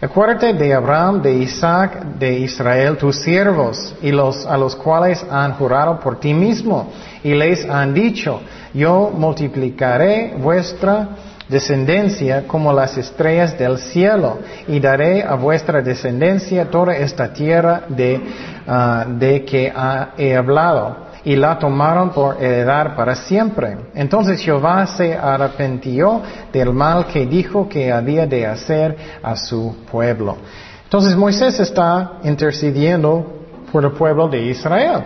Acuérdate 0.00 0.52
de 0.52 0.74
Abraham, 0.74 1.22
de 1.22 1.32
Isaac, 1.38 2.04
de 2.18 2.38
Israel, 2.38 2.96
tus 2.96 3.20
siervos, 3.20 3.96
y 4.00 4.12
los 4.12 4.46
a 4.46 4.56
los 4.56 4.76
cuales 4.76 5.24
han 5.28 5.54
jurado 5.54 5.98
por 5.98 6.20
ti 6.20 6.32
mismo, 6.32 6.92
y 7.24 7.34
les 7.34 7.68
han 7.68 7.92
dicho, 7.92 8.40
yo 8.72 9.10
multiplicaré 9.12 10.34
vuestra 10.38 11.08
descendencia 11.48 12.46
como 12.46 12.72
las 12.72 12.96
estrellas 12.96 13.58
del 13.58 13.78
cielo, 13.78 14.38
y 14.68 14.78
daré 14.78 15.24
a 15.24 15.34
vuestra 15.34 15.82
descendencia 15.82 16.70
toda 16.70 16.94
esta 16.94 17.32
tierra 17.32 17.82
de, 17.88 18.20
ah, 18.68 19.04
de 19.04 19.44
que 19.44 19.72
he 20.16 20.36
hablado 20.36 21.07
y 21.24 21.36
la 21.36 21.58
tomaron 21.58 22.10
por 22.10 22.42
heredar 22.42 22.94
para 22.96 23.14
siempre. 23.14 23.76
Entonces 23.94 24.40
Jehová 24.40 24.86
se 24.86 25.14
arrepintió 25.14 26.22
del 26.52 26.72
mal 26.72 27.06
que 27.06 27.26
dijo 27.26 27.68
que 27.68 27.92
había 27.92 28.26
de 28.26 28.46
hacer 28.46 28.96
a 29.22 29.36
su 29.36 29.76
pueblo. 29.90 30.36
Entonces 30.84 31.16
Moisés 31.16 31.60
está 31.60 32.18
intercediendo 32.24 33.38
por 33.70 33.84
el 33.84 33.92
pueblo 33.92 34.28
de 34.28 34.42
Israel. 34.42 35.04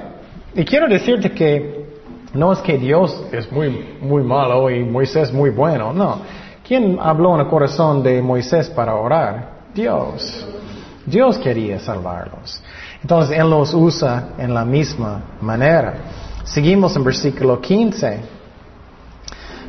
Y 0.54 0.64
quiero 0.64 0.86
decirte 0.86 1.32
que 1.32 1.82
no 2.34 2.52
es 2.52 2.60
que 2.60 2.78
Dios 2.78 3.24
es 3.32 3.50
muy, 3.50 3.96
muy 4.00 4.22
malo 4.22 4.70
y 4.70 4.84
Moisés 4.84 5.32
muy 5.32 5.50
bueno, 5.50 5.92
no. 5.92 6.20
¿Quién 6.66 6.98
habló 7.00 7.34
en 7.34 7.40
el 7.40 7.48
corazón 7.48 8.02
de 8.02 8.22
Moisés 8.22 8.70
para 8.70 8.94
orar? 8.94 9.62
Dios. 9.74 10.46
Dios 11.04 11.38
quería 11.38 11.78
salvarlos. 11.80 12.62
Entonces 13.02 13.36
Él 13.36 13.50
los 13.50 13.74
usa 13.74 14.28
en 14.38 14.54
la 14.54 14.64
misma 14.64 15.22
manera. 15.40 15.94
Seguimos 16.44 16.94
en 16.96 17.04
versículo 17.04 17.60
15. 17.60 18.20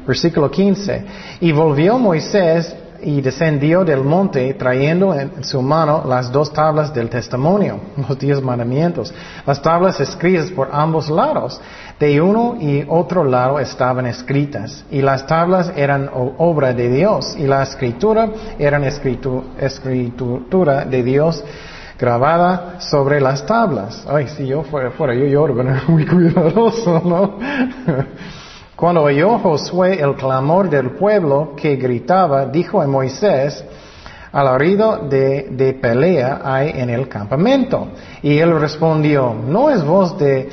Versículo 0.06 0.52
15. 0.52 1.06
Y 1.42 1.52
volvió 1.52 1.98
Moisés 1.98 2.76
y 3.02 3.22
descendió 3.22 3.84
del 3.84 4.04
monte 4.04 4.54
trayendo 4.54 5.14
en 5.14 5.44
su 5.44 5.62
mano 5.62 6.04
las 6.08 6.32
dos 6.32 6.54
tablas 6.54 6.94
del 6.94 7.10
testimonio, 7.10 7.80
los 8.08 8.18
diez 8.18 8.42
mandamientos, 8.42 9.14
las 9.46 9.62
tablas 9.62 10.00
escritas 10.00 10.50
por 10.52 10.70
ambos 10.72 11.10
lados. 11.10 11.60
De 12.00 12.22
uno 12.22 12.56
y 12.60 12.86
otro 12.88 13.24
lado 13.24 13.60
estaban 13.60 14.08
escritas, 14.08 14.84
y 14.92 15.02
las 15.02 15.28
tablas 15.28 15.72
eran 15.76 16.10
obra 16.14 16.74
de 16.74 16.90
Dios, 16.90 17.36
y 17.38 17.48
la 17.48 17.64
escritura 17.64 18.30
eran 18.58 18.84
escritura 18.84 20.86
de 20.86 21.04
Dios 21.04 21.44
grabada 22.04 22.82
sobre 22.82 23.22
las 23.22 23.46
tablas. 23.46 24.06
Ay, 24.10 24.28
si 24.28 24.46
yo 24.46 24.64
fuera, 24.64 24.92
fuera 24.92 25.16
yo 25.16 25.26
lloro, 25.26 25.56
pero 25.56 25.74
muy 25.88 26.06
cuidadoso, 26.06 27.02
¿no? 27.06 27.40
Cuando 28.76 29.04
oyó 29.04 29.40
Josué 29.40 30.02
el 30.02 30.16
clamor 30.16 30.70
del 30.70 30.92
pueblo 30.92 31.54
que 31.56 31.78
gritaba, 31.78 32.46
dijo 32.46 32.82
a 32.82 32.88
Moisés, 32.88 33.64
alarido 34.34 35.08
de, 35.08 35.48
de 35.52 35.74
pelea 35.76 36.42
hay 36.44 36.72
en 36.76 36.90
el 36.90 37.08
campamento. 37.08 37.88
Y 38.22 38.38
él 38.38 38.60
respondió, 38.60 39.34
no 39.34 39.70
es 39.70 39.82
voz 39.86 40.18
de 40.18 40.50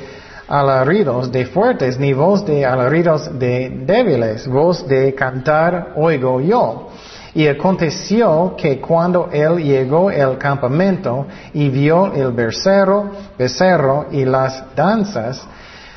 alaridos 0.47 1.33
de 1.33 1.47
fuertes, 1.47 1.99
ni 1.99 2.13
voz 2.13 2.45
de 2.45 2.65
alaridos 2.65 3.37
de 3.37 3.83
débiles, 3.85 4.47
voz 4.47 4.87
de 4.87 5.13
cantar 5.13 5.91
oigo 5.97 6.39
yo. 6.39 6.87
Y 7.33 7.47
aconteció 7.47 8.55
que 8.57 8.79
cuando 8.79 9.29
él 9.31 9.63
llegó 9.63 10.09
al 10.09 10.37
campamento 10.37 11.27
y 11.53 11.69
vio 11.69 12.13
el 12.13 12.31
becerro, 12.31 13.11
becerro 13.37 14.07
y 14.11 14.25
las 14.25 14.75
danzas, 14.75 15.45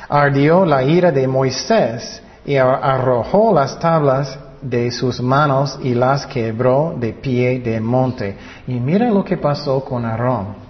ardió 0.07 0.65
la 0.65 0.83
ira 0.83 1.11
de 1.11 1.27
Moisés 1.27 2.21
y 2.45 2.55
arrojó 2.55 3.53
las 3.53 3.77
tablas 3.79 4.37
de 4.61 4.91
sus 4.91 5.21
manos 5.21 5.77
y 5.83 5.93
las 5.93 6.25
quebró 6.25 6.95
de 6.97 7.13
pie 7.13 7.59
de 7.59 7.79
monte. 7.79 8.37
Y 8.67 8.73
mira 8.79 9.09
lo 9.09 9.23
que 9.23 9.37
pasó 9.37 9.83
con 9.83 10.05
Aarón. 10.05 10.64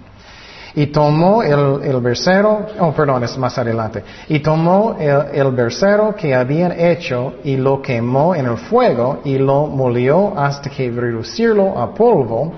Y 0.76 0.86
tomó 0.88 1.42
el, 1.42 1.82
el 1.82 2.00
becerro, 2.00 2.66
oh 2.78 2.92
perdón, 2.92 3.24
es 3.24 3.36
más 3.36 3.58
adelante, 3.58 4.04
y 4.28 4.38
tomó 4.38 4.96
el, 5.00 5.34
el 5.34 5.50
becerro 5.52 6.14
que 6.14 6.34
habían 6.34 6.78
hecho 6.78 7.36
y 7.42 7.56
lo 7.56 7.82
quemó 7.82 8.34
en 8.34 8.46
el 8.46 8.58
fuego 8.58 9.20
y 9.24 9.38
lo 9.38 9.66
molió 9.66 10.38
hasta 10.38 10.70
que 10.70 10.90
reducirlo 10.90 11.78
a 11.78 11.92
polvo 11.94 12.52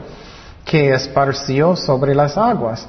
que 0.64 0.92
esparció 0.92 1.74
sobre 1.74 2.14
las 2.14 2.36
aguas. 2.36 2.86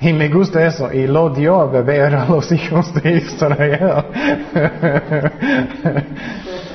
Y 0.00 0.14
me 0.14 0.28
gusta 0.30 0.66
eso, 0.66 0.90
y 0.90 1.06
lo 1.06 1.28
dio 1.28 1.60
a 1.60 1.66
beber 1.66 2.14
a 2.14 2.24
los 2.24 2.50
hijos 2.52 2.92
de 2.94 3.18
Israel. 3.18 4.04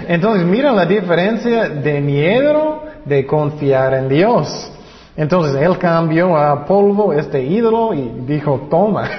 Entonces, 0.08 0.46
mira 0.46 0.72
la 0.72 0.86
diferencia 0.86 1.70
de 1.70 2.02
miedo 2.02 2.84
de 3.04 3.26
confiar 3.26 3.96
en 3.96 4.10
Dios. 4.10 4.72
Entonces 5.18 5.62
él 5.62 5.78
cambió 5.78 6.36
a 6.36 6.66
polvo 6.66 7.14
este 7.14 7.42
ídolo 7.42 7.94
y 7.94 8.24
dijo, 8.26 8.68
toma. 8.70 9.10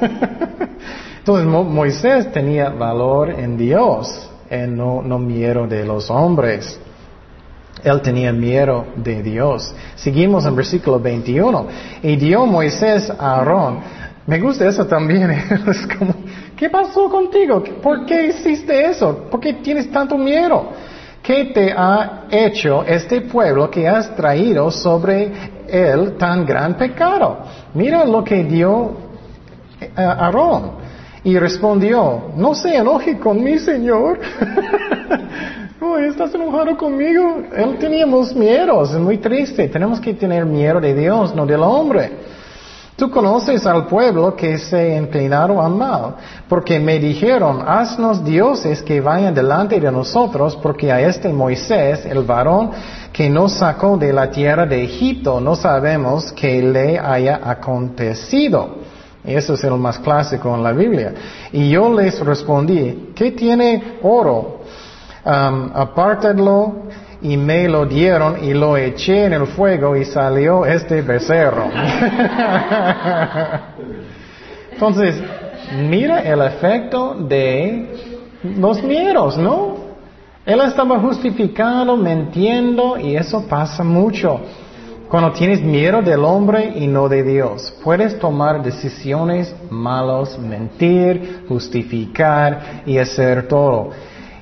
Entonces 1.18 1.46
Moisés 1.46 2.32
tenía 2.32 2.70
valor 2.70 3.30
en 3.30 3.56
Dios, 3.56 4.30
él 4.48 4.76
no, 4.76 5.02
no 5.02 5.18
miedo 5.18 5.66
de 5.66 5.84
los 5.84 6.10
hombres. 6.10 6.80
Él 7.84 8.00
tenía 8.00 8.32
miedo 8.32 8.86
de 8.96 9.22
Dios. 9.22 9.74
Seguimos 9.94 10.46
en 10.46 10.56
versículo 10.56 10.98
21. 10.98 11.66
Y 12.02 12.16
dio 12.16 12.46
Moisés 12.46 13.10
a 13.10 13.36
Aarón. 13.36 13.80
Me 14.26 14.40
gusta 14.40 14.68
eso 14.68 14.86
también. 14.86 15.30
Es 15.66 15.86
como, 15.86 16.14
¿qué 16.56 16.68
pasó 16.68 17.08
contigo? 17.08 17.62
¿Por 17.82 18.06
qué 18.06 18.26
hiciste 18.26 18.86
eso? 18.86 19.26
¿Por 19.30 19.40
qué 19.40 19.54
tienes 19.54 19.90
tanto 19.90 20.18
miedo? 20.18 20.70
¿Qué 21.26 21.46
te 21.46 21.72
ha 21.72 22.26
hecho 22.30 22.84
este 22.84 23.22
pueblo 23.22 23.68
que 23.68 23.88
has 23.88 24.14
traído 24.14 24.70
sobre 24.70 25.32
él 25.66 26.16
tan 26.16 26.46
gran 26.46 26.74
pecado? 26.74 27.38
Mira 27.74 28.04
lo 28.04 28.22
que 28.22 28.44
dio 28.44 28.92
eh, 29.80 29.90
Aarón. 29.96 30.86
Y 31.24 31.36
respondió, 31.36 32.30
no 32.36 32.54
se 32.54 32.76
enoje 32.76 33.18
con 33.18 33.42
mi 33.42 33.58
Señor. 33.58 34.20
no, 35.80 35.98
estás 35.98 36.32
enojado 36.32 36.76
conmigo. 36.76 37.42
Él 37.56 37.76
teníamos 37.80 38.32
miedos, 38.32 38.92
es 38.92 39.00
muy 39.00 39.18
triste. 39.18 39.66
Tenemos 39.66 39.98
que 39.98 40.14
tener 40.14 40.46
miedo 40.46 40.80
de 40.80 40.94
Dios, 40.94 41.34
no 41.34 41.44
del 41.44 41.62
hombre. 41.64 42.35
Tú 42.96 43.10
conoces 43.10 43.66
al 43.66 43.86
pueblo 43.86 44.34
que 44.34 44.56
se 44.56 44.96
inclinaron 44.96 45.58
al 45.58 45.72
mal, 45.72 46.14
porque 46.48 46.80
me 46.80 46.98
dijeron, 46.98 47.62
haznos 47.66 48.24
dioses 48.24 48.82
que 48.82 49.02
vayan 49.02 49.34
delante 49.34 49.78
de 49.78 49.92
nosotros, 49.92 50.56
porque 50.56 50.90
a 50.90 51.02
este 51.02 51.30
Moisés, 51.30 52.06
el 52.06 52.22
varón 52.22 52.70
que 53.12 53.28
nos 53.28 53.52
sacó 53.52 53.98
de 53.98 54.14
la 54.14 54.30
tierra 54.30 54.64
de 54.64 54.82
Egipto, 54.82 55.40
no 55.40 55.54
sabemos 55.54 56.32
que 56.32 56.62
le 56.62 56.98
haya 56.98 57.38
acontecido. 57.44 58.76
Eso 59.22 59.54
es 59.54 59.64
el 59.64 59.74
más 59.74 59.98
clásico 59.98 60.54
en 60.54 60.62
la 60.62 60.72
Biblia. 60.72 61.12
Y 61.52 61.68
yo 61.68 61.92
les 61.92 62.18
respondí, 62.20 63.12
¿qué 63.14 63.32
tiene 63.32 63.98
oro? 64.02 64.60
Um, 65.22 65.70
y 67.22 67.36
me 67.36 67.68
lo 67.68 67.86
dieron 67.86 68.44
y 68.44 68.52
lo 68.54 68.76
eché 68.76 69.24
en 69.24 69.32
el 69.32 69.46
fuego 69.46 69.96
y 69.96 70.04
salió 70.04 70.66
este 70.66 71.02
becerro. 71.02 71.64
Entonces, 74.72 75.22
mira 75.88 76.20
el 76.20 76.42
efecto 76.42 77.14
de 77.14 78.16
los 78.58 78.82
miedos, 78.82 79.38
¿no? 79.38 79.86
Él 80.44 80.60
estaba 80.60 80.98
justificado, 81.00 81.96
mintiendo, 81.96 82.98
y 82.98 83.16
eso 83.16 83.46
pasa 83.48 83.82
mucho. 83.82 84.40
Cuando 85.08 85.32
tienes 85.32 85.62
miedo 85.62 86.02
del 86.02 86.24
hombre 86.24 86.72
y 86.76 86.86
no 86.86 87.08
de 87.08 87.22
Dios, 87.22 87.74
puedes 87.82 88.18
tomar 88.18 88.62
decisiones 88.62 89.54
malas, 89.70 90.38
mentir, 90.38 91.44
justificar 91.48 92.82
y 92.86 92.98
hacer 92.98 93.48
todo. 93.48 93.90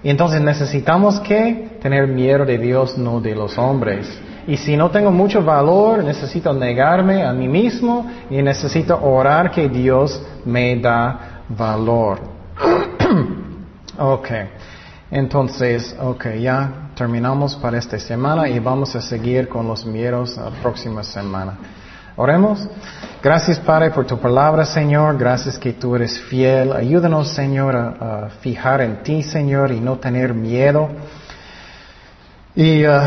Y 0.05 0.11
entonces 0.11 0.43
necesitamos 0.43 1.19
que 1.21 1.79
tener 1.81 2.07
miedo 2.07 2.45
de 2.45 2.59
Dios, 2.59 2.99
no 2.99 3.23
de 3.23 3.35
los 3.35 3.57
hombres. 3.57 4.07
Y 4.47 4.59
si 4.59 4.77
no 4.77 4.91
tengo 4.91 5.11
mucho 5.11 5.43
valor, 5.43 6.05
necesito 6.05 6.53
negarme 6.53 7.25
a 7.25 7.33
mí 7.33 7.49
mismo 7.49 8.07
y 8.29 8.43
necesito 8.43 9.03
orar 9.03 9.51
que 9.51 9.67
Dios 9.71 10.23
me 10.45 10.77
da 10.77 11.43
valor. 11.49 12.21
ok. 13.99 14.29
Entonces, 15.11 15.97
ok, 15.99 16.27
ya 16.39 16.91
terminamos 16.95 17.57
para 17.57 17.79
esta 17.79 17.99
semana 17.99 18.47
y 18.49 18.59
vamos 18.59 18.95
a 18.95 19.01
seguir 19.01 19.49
con 19.49 19.67
los 19.67 19.87
miedos 19.87 20.37
la 20.37 20.51
próxima 20.51 21.03
semana. 21.03 21.57
Oremos. 22.17 22.69
Gracias, 23.21 23.59
Padre, 23.59 23.91
por 23.91 24.07
tu 24.07 24.21
palabra, 24.21 24.65
Señor. 24.65 25.19
Gracias 25.19 25.59
que 25.59 25.73
tú 25.73 25.97
eres 25.97 26.21
fiel. 26.21 26.73
Ayúdanos, 26.73 27.29
Señor, 27.31 27.75
a, 27.75 28.29
fijar 28.41 28.83
en 28.83 29.03
ti, 29.03 29.23
Señor, 29.25 29.73
y 29.73 29.81
no 29.81 29.99
tener 29.99 30.33
miedo. 30.33 30.91
Y, 32.55 32.87
uh, 32.87 33.01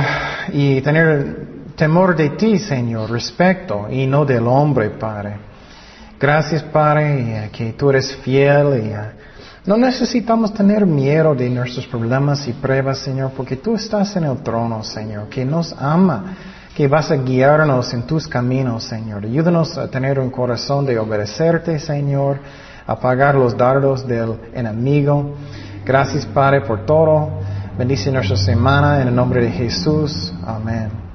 y 0.51 0.81
tener 0.81 1.47
temor 1.77 2.17
de 2.17 2.31
ti, 2.31 2.59
Señor, 2.59 3.09
respeto, 3.09 3.87
y 3.89 4.05
no 4.07 4.25
del 4.25 4.45
hombre, 4.45 4.89
Padre. 4.89 5.37
Gracias, 6.19 6.63
Padre, 6.63 7.49
que 7.53 7.73
tú 7.73 7.91
eres 7.91 8.13
fiel 8.17 8.83
y 8.83 8.89
uh, 8.89 9.17
no 9.67 9.77
necesitamos 9.77 10.53
tener 10.53 10.85
miedo 10.85 11.33
de 11.33 11.49
nuestros 11.49 11.87
problemas 11.87 12.45
y 12.47 12.53
pruebas, 12.53 12.99
Señor, 12.99 13.31
porque 13.37 13.55
tú 13.55 13.75
estás 13.75 14.15
en 14.17 14.25
el 14.25 14.37
trono, 14.39 14.83
Señor, 14.83 15.29
que 15.29 15.45
nos 15.45 15.73
ama, 15.73 16.35
que 16.77 16.87
vas 16.87 17.09
a 17.09 17.15
guiarnos 17.15 17.91
en 17.95 18.03
tus 18.03 18.27
caminos, 18.27 18.83
Señor. 18.83 19.25
Ayúdanos 19.25 19.79
a 19.79 19.87
tener 19.87 20.19
un 20.19 20.29
corazón 20.29 20.85
de 20.85 20.99
obedecerte, 20.99 21.79
Señor, 21.79 22.37
apagar 22.85 23.33
los 23.33 23.57
dardos 23.57 24.07
del 24.07 24.35
enemigo. 24.53 25.33
Gracias, 25.83 26.27
Padre, 26.27 26.61
por 26.61 26.85
todo. 26.85 27.31
Bendice 27.79 28.11
nuestra 28.11 28.37
semana 28.37 29.01
en 29.01 29.07
el 29.07 29.15
nombre 29.15 29.43
de 29.43 29.49
Jesús. 29.49 30.31
Amén. 30.45 31.06